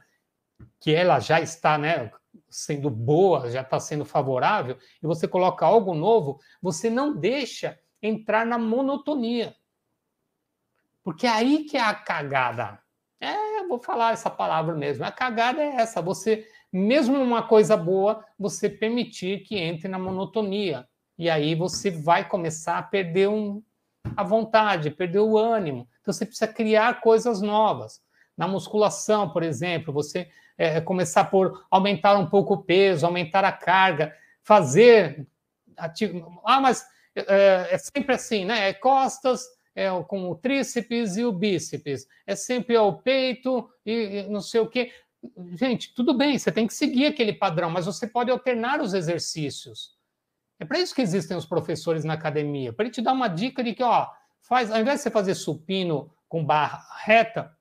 [0.80, 2.11] que ela já está né,
[2.49, 8.45] sendo boa, já está sendo favorável, e você coloca algo novo, você não deixa entrar
[8.45, 9.55] na monotonia.
[11.03, 12.80] Porque é aí que é a cagada.
[13.20, 15.05] É, eu vou falar essa palavra mesmo.
[15.05, 20.88] A cagada é essa, você, mesmo uma coisa boa, você permitir que entre na monotonia.
[21.18, 23.63] E aí você vai começar a perder um,
[24.16, 25.88] a vontade, perder o ânimo.
[26.01, 28.01] Então você precisa criar coisas novas.
[28.38, 33.51] Na musculação, por exemplo, você é, começar por aumentar um pouco o peso, aumentar a
[33.51, 35.28] carga, fazer.
[35.78, 36.41] Ativo.
[36.45, 36.86] Ah, mas
[37.16, 38.70] é, é, sempre assim, né?
[38.70, 39.45] É costas
[39.76, 42.08] é com o tríceps e o bíceps.
[42.26, 44.91] É sempre o peito e, e não sei o quê.
[45.60, 49.95] Gente, tudo bem, você tem que seguir aquele padrão, mas você pode alternar os exercícios.
[50.60, 53.64] É para isso que existem os professores na academia, para ele te dar uma dica
[53.64, 54.08] de que, ó,
[54.41, 57.56] faz, ao invés de você fazer supino com barra reta,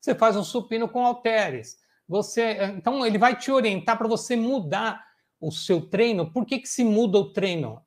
[0.00, 1.78] você faz um supino com halteres.
[2.06, 5.04] Você, então ele vai te orientar para você mudar
[5.40, 6.30] o seu treino.
[6.30, 7.84] Por que, que se muda o treino?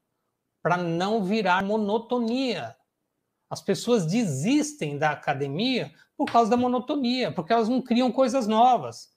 [0.67, 2.75] para não virar monotonia.
[3.49, 9.09] As pessoas desistem da academia por causa da monotonia, porque elas não criam coisas novas.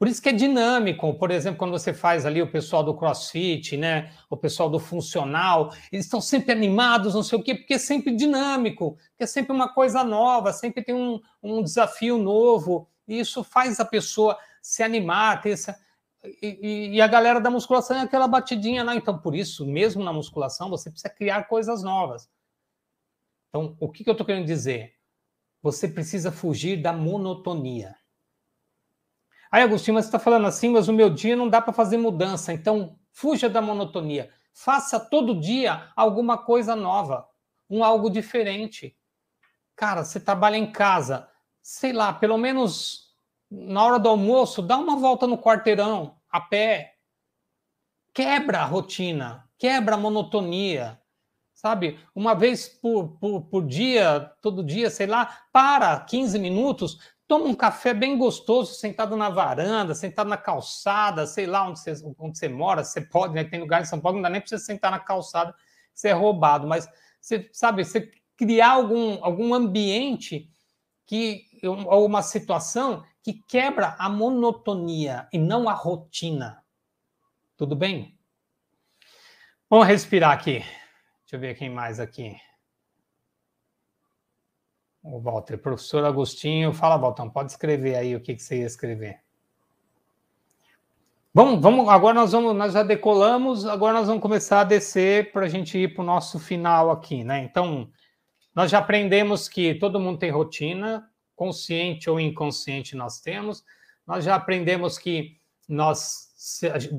[0.00, 3.76] Por isso que é dinâmico, por exemplo, quando você faz ali o pessoal do CrossFit,
[3.76, 7.78] né, o pessoal do funcional, eles estão sempre animados, não sei o quê, porque é
[7.78, 13.20] sempre dinâmico, porque é sempre uma coisa nova, sempre tem um, um desafio novo, e
[13.20, 15.78] isso faz a pessoa se animar, ter essa,
[16.24, 18.94] e, e, a galera da musculação é aquela batidinha lá.
[18.94, 22.26] Então, por isso, mesmo na musculação, você precisa criar coisas novas.
[23.50, 24.94] Então, o que, que eu estou querendo dizer?
[25.62, 27.99] Você precisa fugir da monotonia.
[29.50, 31.96] Aí, Agostinho, mas você está falando assim, mas o meu dia não dá para fazer
[31.96, 32.52] mudança.
[32.52, 34.30] Então, fuja da monotonia.
[34.52, 37.26] Faça todo dia alguma coisa nova,
[37.68, 38.96] um algo diferente.
[39.74, 41.28] Cara, você trabalha em casa,
[41.62, 43.10] sei lá, pelo menos
[43.50, 46.96] na hora do almoço, dá uma volta no quarteirão, a pé.
[48.14, 51.00] Quebra a rotina, quebra a monotonia,
[51.52, 51.98] sabe?
[52.14, 56.98] Uma vez por, por, por dia, todo dia, sei lá, para 15 minutos,
[57.30, 61.92] toma um café bem gostoso, sentado na varanda, sentado na calçada, sei lá onde você,
[62.18, 63.44] onde você mora, você pode, né?
[63.44, 65.54] Tem lugar em São Paulo, não dá nem para você sentar na calçada,
[65.94, 66.88] você é roubado, mas
[67.20, 70.50] você sabe, você criar algum, algum ambiente
[71.06, 76.64] que, ou uma situação que quebra a monotonia e não a rotina.
[77.56, 78.18] Tudo bem?
[79.68, 80.64] Vamos respirar aqui.
[81.20, 82.34] Deixa eu ver quem mais aqui.
[85.02, 86.72] O Walter, professor Agostinho.
[86.72, 89.20] Fala, Walter, pode escrever aí o que, que você ia escrever.
[91.32, 95.46] Vamos, vamos, agora nós vamos, nós já decolamos, agora nós vamos começar a descer para
[95.46, 97.44] a gente ir para o nosso final aqui, né?
[97.44, 97.88] Então,
[98.52, 103.64] nós já aprendemos que todo mundo tem rotina, consciente ou inconsciente nós temos.
[104.06, 105.38] Nós já aprendemos que
[105.68, 106.30] nós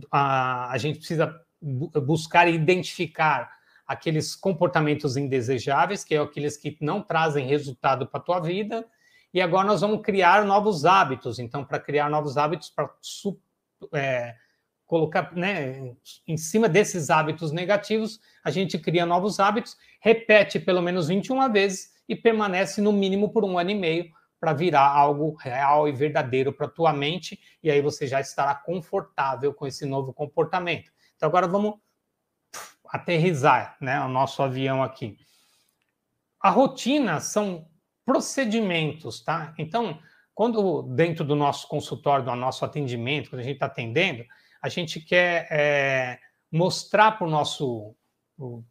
[0.09, 3.51] a, a gente precisa buscar identificar
[3.91, 8.85] aqueles comportamentos indesejáveis, que é aqueles que não trazem resultado para a tua vida.
[9.33, 11.39] E agora nós vamos criar novos hábitos.
[11.39, 12.89] Então, para criar novos hábitos, para
[13.93, 14.35] é,
[14.85, 15.93] colocar né,
[16.25, 21.91] em cima desses hábitos negativos, a gente cria novos hábitos, repete pelo menos 21 vezes
[22.07, 26.53] e permanece no mínimo por um ano e meio para virar algo real e verdadeiro
[26.53, 30.91] para a tua mente, e aí você já estará confortável com esse novo comportamento.
[31.15, 31.75] Então agora vamos
[32.91, 35.17] aterrizar né, o nosso avião aqui.
[36.39, 37.67] A rotina são
[38.05, 39.53] procedimentos, tá?
[39.57, 39.99] Então,
[40.33, 44.25] quando dentro do nosso consultório, do nosso atendimento, quando a gente está atendendo,
[44.61, 46.19] a gente quer é,
[46.51, 47.95] mostrar para o nosso,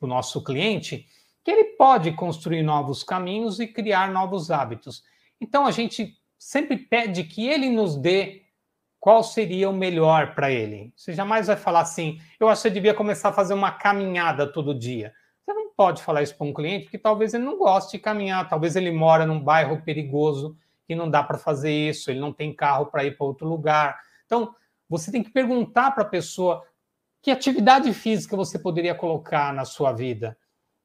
[0.00, 1.06] nosso cliente
[1.42, 5.02] que ele pode construir novos caminhos e criar novos hábitos.
[5.40, 8.42] Então a gente sempre pede que ele nos dê
[9.00, 10.92] qual seria o melhor para ele.
[10.94, 14.46] Você jamais vai falar assim, eu acho que você devia começar a fazer uma caminhada
[14.46, 15.12] todo dia.
[15.42, 18.46] Você não pode falar isso para um cliente, porque talvez ele não goste de caminhar,
[18.46, 20.54] talvez ele mora num bairro perigoso
[20.86, 23.98] e não dá para fazer isso, ele não tem carro para ir para outro lugar.
[24.26, 24.54] Então,
[24.86, 26.62] você tem que perguntar para a pessoa
[27.22, 30.36] que atividade física você poderia colocar na sua vida.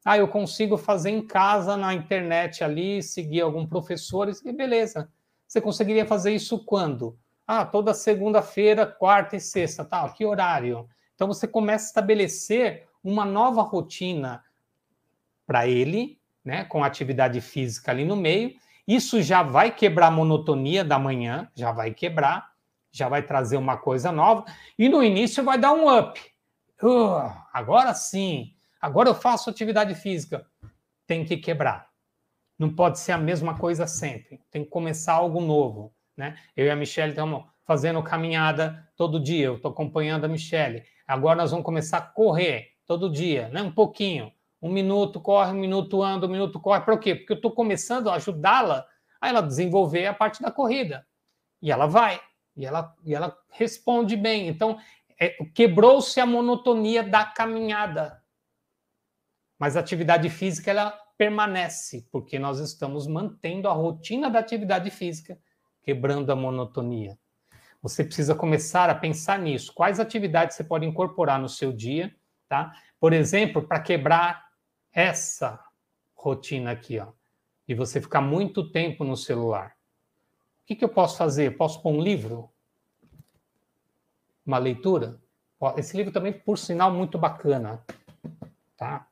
[0.06, 5.12] Ah, eu consigo fazer em casa, na internet ali, seguir algum professor, e beleza.
[5.48, 7.18] Você conseguiria fazer isso quando?
[7.48, 10.08] Ah, toda segunda-feira, quarta e sexta, tá?
[10.10, 10.90] Que horário?
[11.14, 14.44] Então você começa a estabelecer uma nova rotina
[15.46, 18.56] para ele né, com atividade física ali no meio.
[18.88, 22.52] Isso já vai quebrar a monotonia da manhã, já vai quebrar,
[22.92, 24.46] já vai trazer uma coisa nova.
[24.78, 26.22] E no início vai dar um up.
[26.84, 30.46] Uh, agora sim, agora eu faço atividade física.
[31.08, 31.90] Tem que quebrar.
[32.58, 34.42] Não pode ser a mesma coisa sempre.
[34.52, 35.95] Tem que começar algo novo.
[36.16, 36.38] Né?
[36.56, 39.46] Eu e a Michelle estamos fazendo caminhada todo dia.
[39.48, 40.84] Eu estou acompanhando a Michelle.
[41.08, 43.62] Agora nós vamos começar a correr todo dia, né?
[43.62, 44.32] um pouquinho.
[44.62, 46.82] Um minuto corre, um minuto anda, um minuto corre.
[46.82, 47.16] Para quê?
[47.16, 48.86] Porque eu estou começando a ajudá-la
[49.22, 51.06] a ela desenvolver a parte da corrida.
[51.62, 52.20] E ela vai.
[52.56, 54.48] E ela, e ela responde bem.
[54.48, 54.80] Então,
[55.20, 58.22] é, quebrou-se a monotonia da caminhada.
[59.60, 65.40] Mas a atividade física, ela permanece, porque nós estamos mantendo a rotina da atividade física,
[65.86, 67.18] quebrando a monotonia.
[67.82, 69.72] Você precisa começar a pensar nisso.
[69.72, 72.14] Quais atividades você pode incorporar no seu dia,
[72.50, 72.74] tá?
[73.00, 74.48] Por exemplo, para quebrar
[74.92, 75.64] essa
[76.16, 77.10] rotina aqui, ó,
[77.68, 79.76] de você ficar muito tempo no celular.
[80.64, 81.56] O que, que eu posso fazer?
[81.56, 82.50] Posso pôr um livro?
[84.44, 85.22] Uma leitura?
[85.78, 87.84] Esse livro também, por sinal, muito bacana,
[88.76, 89.08] tá?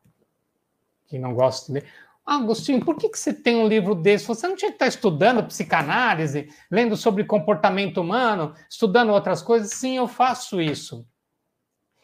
[1.06, 1.94] Quem não gosta de ler.
[2.26, 4.26] Ah, Agostinho, por que, que você tem um livro desse?
[4.28, 9.72] Você não tinha que estar estudando psicanálise, lendo sobre comportamento humano, estudando outras coisas?
[9.72, 11.06] Sim, eu faço isso.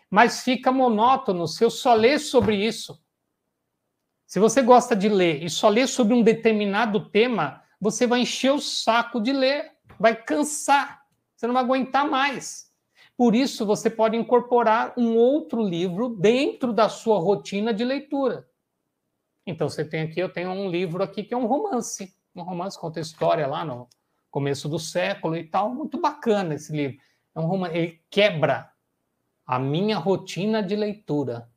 [0.09, 3.01] Mas fica monótono se eu só ler sobre isso.
[4.25, 8.51] Se você gosta de ler e só ler sobre um determinado tema, você vai encher
[8.51, 11.01] o saco de ler, vai cansar,
[11.35, 12.69] você não vai aguentar mais.
[13.15, 18.47] Por isso, você pode incorporar um outro livro dentro da sua rotina de leitura.
[19.49, 22.15] Então, você tem aqui, eu tenho um livro aqui que é um romance.
[22.35, 23.87] Um romance conta história lá no
[24.29, 25.73] começo do século e tal.
[25.73, 26.97] Muito bacana esse livro.
[27.35, 28.71] É um romance, ele quebra
[29.45, 31.49] a minha rotina de leitura.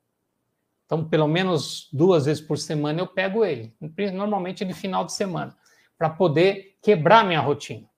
[0.86, 3.74] Então, pelo menos duas vezes por semana eu pego ele,
[4.12, 5.57] normalmente de final de semana,
[5.97, 7.88] para poder quebrar minha rotina.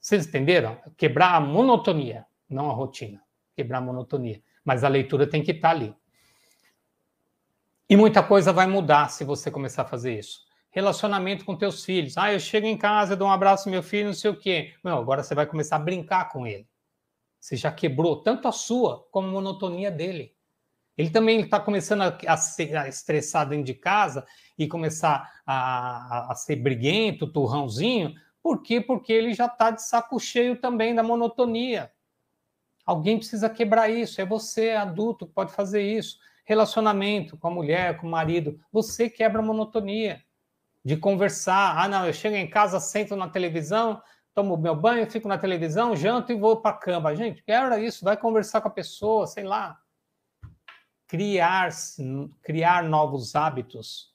[0.00, 0.76] Vocês entenderam?
[0.96, 3.22] Quebrar a monotonia, não a rotina.
[3.56, 4.42] Quebrar a monotonia.
[4.64, 5.94] Mas a leitura tem que estar tá ali.
[7.88, 10.40] E muita coisa vai mudar se você começar a fazer isso.
[10.70, 12.16] Relacionamento com teus filhos.
[12.16, 14.72] Ah, eu chego em casa, dou um abraço ao meu filho, não sei o quê.
[14.82, 16.66] Não, agora você vai começar a brincar com ele.
[17.38, 20.34] Você já quebrou tanto a sua como a monotonia dele.
[20.96, 24.26] Ele também está começando a, a, ser a estressar dentro de casa
[24.56, 28.14] e começar a, a ser briguento, turrãozinho.
[28.42, 28.80] Por quê?
[28.80, 31.92] Porque ele já está de saco cheio também da monotonia.
[32.86, 34.22] Alguém precisa quebrar isso.
[34.22, 39.08] É você, adulto, que pode fazer isso relacionamento com a mulher, com o marido, você
[39.08, 40.22] quebra a monotonia
[40.84, 41.76] de conversar.
[41.78, 44.00] Ah, não, eu chego em casa, sento na televisão,
[44.34, 47.16] tomo meu banho, fico na televisão, janto e vou para a cama.
[47.16, 49.78] Gente, quebra isso, vai conversar com a pessoa, sei lá.
[51.06, 51.70] Criar,
[52.42, 54.12] criar novos hábitos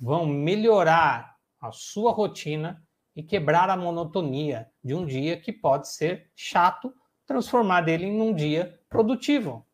[0.00, 2.82] vão melhorar a sua rotina
[3.16, 6.92] e quebrar a monotonia de um dia que pode ser chato,
[7.26, 9.66] transformar dele em um dia produtivo.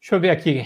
[0.00, 0.64] Deixa eu ver aqui.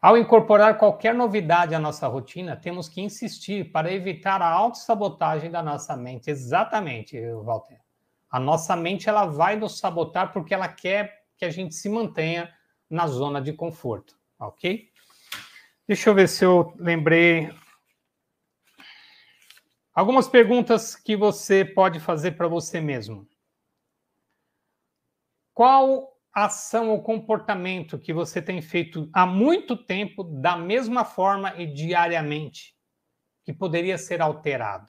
[0.00, 5.62] Ao incorporar qualquer novidade à nossa rotina, temos que insistir para evitar a autossabotagem da
[5.62, 6.30] nossa mente.
[6.30, 7.80] Exatamente, Walter.
[8.30, 12.54] A nossa mente ela vai nos sabotar porque ela quer que a gente se mantenha
[12.88, 14.90] na zona de conforto, ok?
[15.88, 17.52] Deixa eu ver se eu lembrei.
[19.94, 23.26] Algumas perguntas que você pode fazer para você mesmo.
[25.54, 31.66] Qual ação ou comportamento que você tem feito há muito tempo da mesma forma e
[31.66, 32.76] diariamente
[33.42, 34.86] que poderia ser alterado?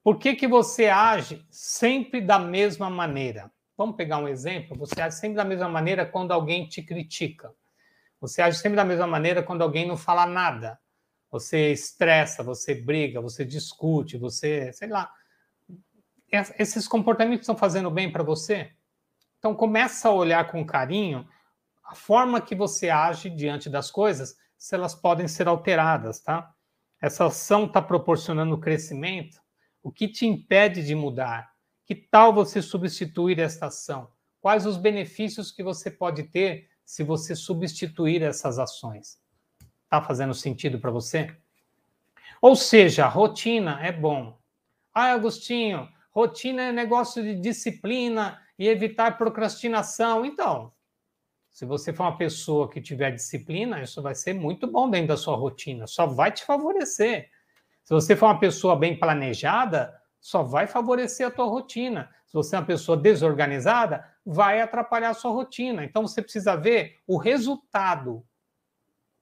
[0.00, 3.50] Por que, que você age sempre da mesma maneira?
[3.76, 4.78] Vamos pegar um exemplo?
[4.78, 7.52] Você age sempre da mesma maneira quando alguém te critica.
[8.20, 10.78] Você age sempre da mesma maneira quando alguém não fala nada.
[11.32, 15.12] Você estressa, você briga, você discute, você, sei lá.
[16.60, 18.72] Esses comportamentos estão fazendo bem para você?
[19.44, 21.28] Então começa a olhar com carinho
[21.84, 26.50] a forma que você age diante das coisas, se elas podem ser alteradas, tá?
[26.98, 29.38] Essa ação está proporcionando crescimento.
[29.82, 31.52] O que te impede de mudar?
[31.84, 34.08] Que tal você substituir esta ação?
[34.40, 39.20] Quais os benefícios que você pode ter se você substituir essas ações?
[39.82, 41.36] Está fazendo sentido para você?
[42.40, 44.38] Ou seja, rotina é bom.
[44.94, 50.24] Ah, Agostinho, rotina é negócio de disciplina, e evitar procrastinação.
[50.24, 50.72] Então,
[51.50, 55.16] se você for uma pessoa que tiver disciplina, isso vai ser muito bom dentro da
[55.16, 57.30] sua rotina, só vai te favorecer.
[57.84, 62.10] Se você for uma pessoa bem planejada, só vai favorecer a tua rotina.
[62.26, 65.84] Se você é uma pessoa desorganizada, vai atrapalhar a sua rotina.
[65.84, 68.24] Então você precisa ver o resultado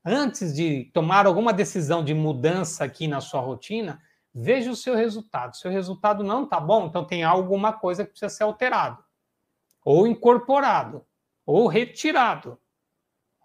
[0.05, 4.01] antes de tomar alguma decisão de mudança aqui na sua rotina,
[4.35, 5.57] veja o seu resultado.
[5.57, 9.03] Se o resultado não está bom, então tem alguma coisa que precisa ser alterado,
[9.85, 11.05] ou incorporado,
[11.45, 12.59] ou retirado.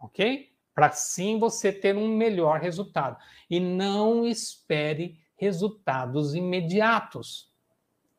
[0.02, 0.52] Ok?
[0.74, 3.18] Para sim você ter um melhor resultado.
[3.50, 7.52] E não espere resultados imediatos.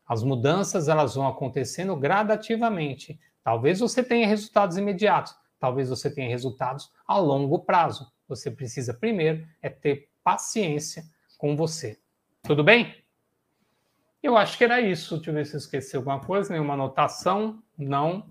[0.06, 3.20] As mudanças elas vão acontecendo gradativamente.
[3.44, 8.10] Talvez você tenha resultados imediatos, talvez você tenha resultados a longo prazo.
[8.26, 11.04] Você precisa primeiro é ter paciência
[11.36, 11.98] com você.
[12.42, 12.94] Tudo bem?
[14.22, 15.16] Eu acho que era isso.
[15.16, 17.62] Deixa eu ver se eu esqueci alguma coisa, nenhuma anotação.
[17.78, 18.26] Não.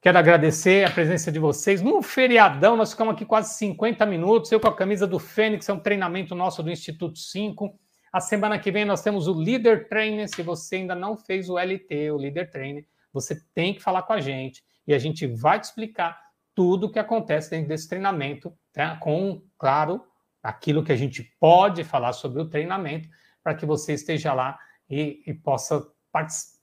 [0.00, 1.82] Quero agradecer a presença de vocês.
[1.82, 4.50] No feriadão, nós ficamos aqui quase 50 minutos.
[4.50, 7.78] Eu com a camisa do Fênix, é um treinamento nosso do Instituto 5.
[8.12, 10.28] A semana que vem nós temos o Leader Trainer.
[10.28, 14.12] Se você ainda não fez o LT, o Leader Trainer, você tem que falar com
[14.12, 16.18] a gente e a gente vai te explicar
[16.54, 18.96] tudo o que acontece dentro desse treinamento, tá?
[18.96, 20.02] com, claro,
[20.42, 23.08] aquilo que a gente pode falar sobre o treinamento,
[23.42, 26.55] para que você esteja lá e, e possa participar.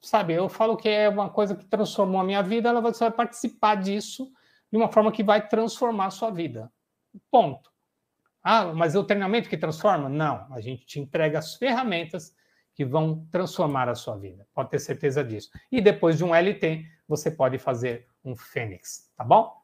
[0.00, 3.10] Sabe, eu falo que é uma coisa que transformou a minha vida, ela você vai
[3.10, 4.32] participar disso
[4.70, 6.72] de uma forma que vai transformar a sua vida.
[7.30, 7.70] Ponto.
[8.42, 10.08] Ah, mas é o treinamento que transforma?
[10.08, 12.34] Não, a gente te entrega as ferramentas
[12.74, 14.46] que vão transformar a sua vida.
[14.54, 15.50] Pode ter certeza disso.
[15.70, 19.60] E depois de um LT, você pode fazer um Fênix, tá bom?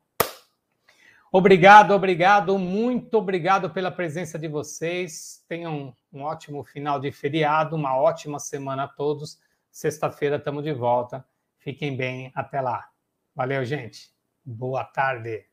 [1.33, 5.45] Obrigado, obrigado, muito obrigado pela presença de vocês.
[5.49, 9.39] Tenham um ótimo final de feriado, uma ótima semana a todos.
[9.77, 11.23] Sexta-feira estamos de volta.
[11.59, 12.89] Fiquem bem, até lá.
[13.35, 14.11] Valeu, gente.
[14.43, 15.45] Boa tarde.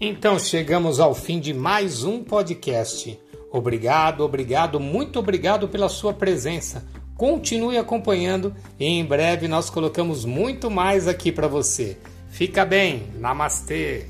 [0.00, 3.20] Então chegamos ao fim de mais um podcast.
[3.50, 6.82] Obrigado, obrigado, muito obrigado pela sua presença.
[7.14, 11.98] Continue acompanhando e em breve nós colocamos muito mais aqui para você.
[12.32, 14.06] Fica bem, namastê!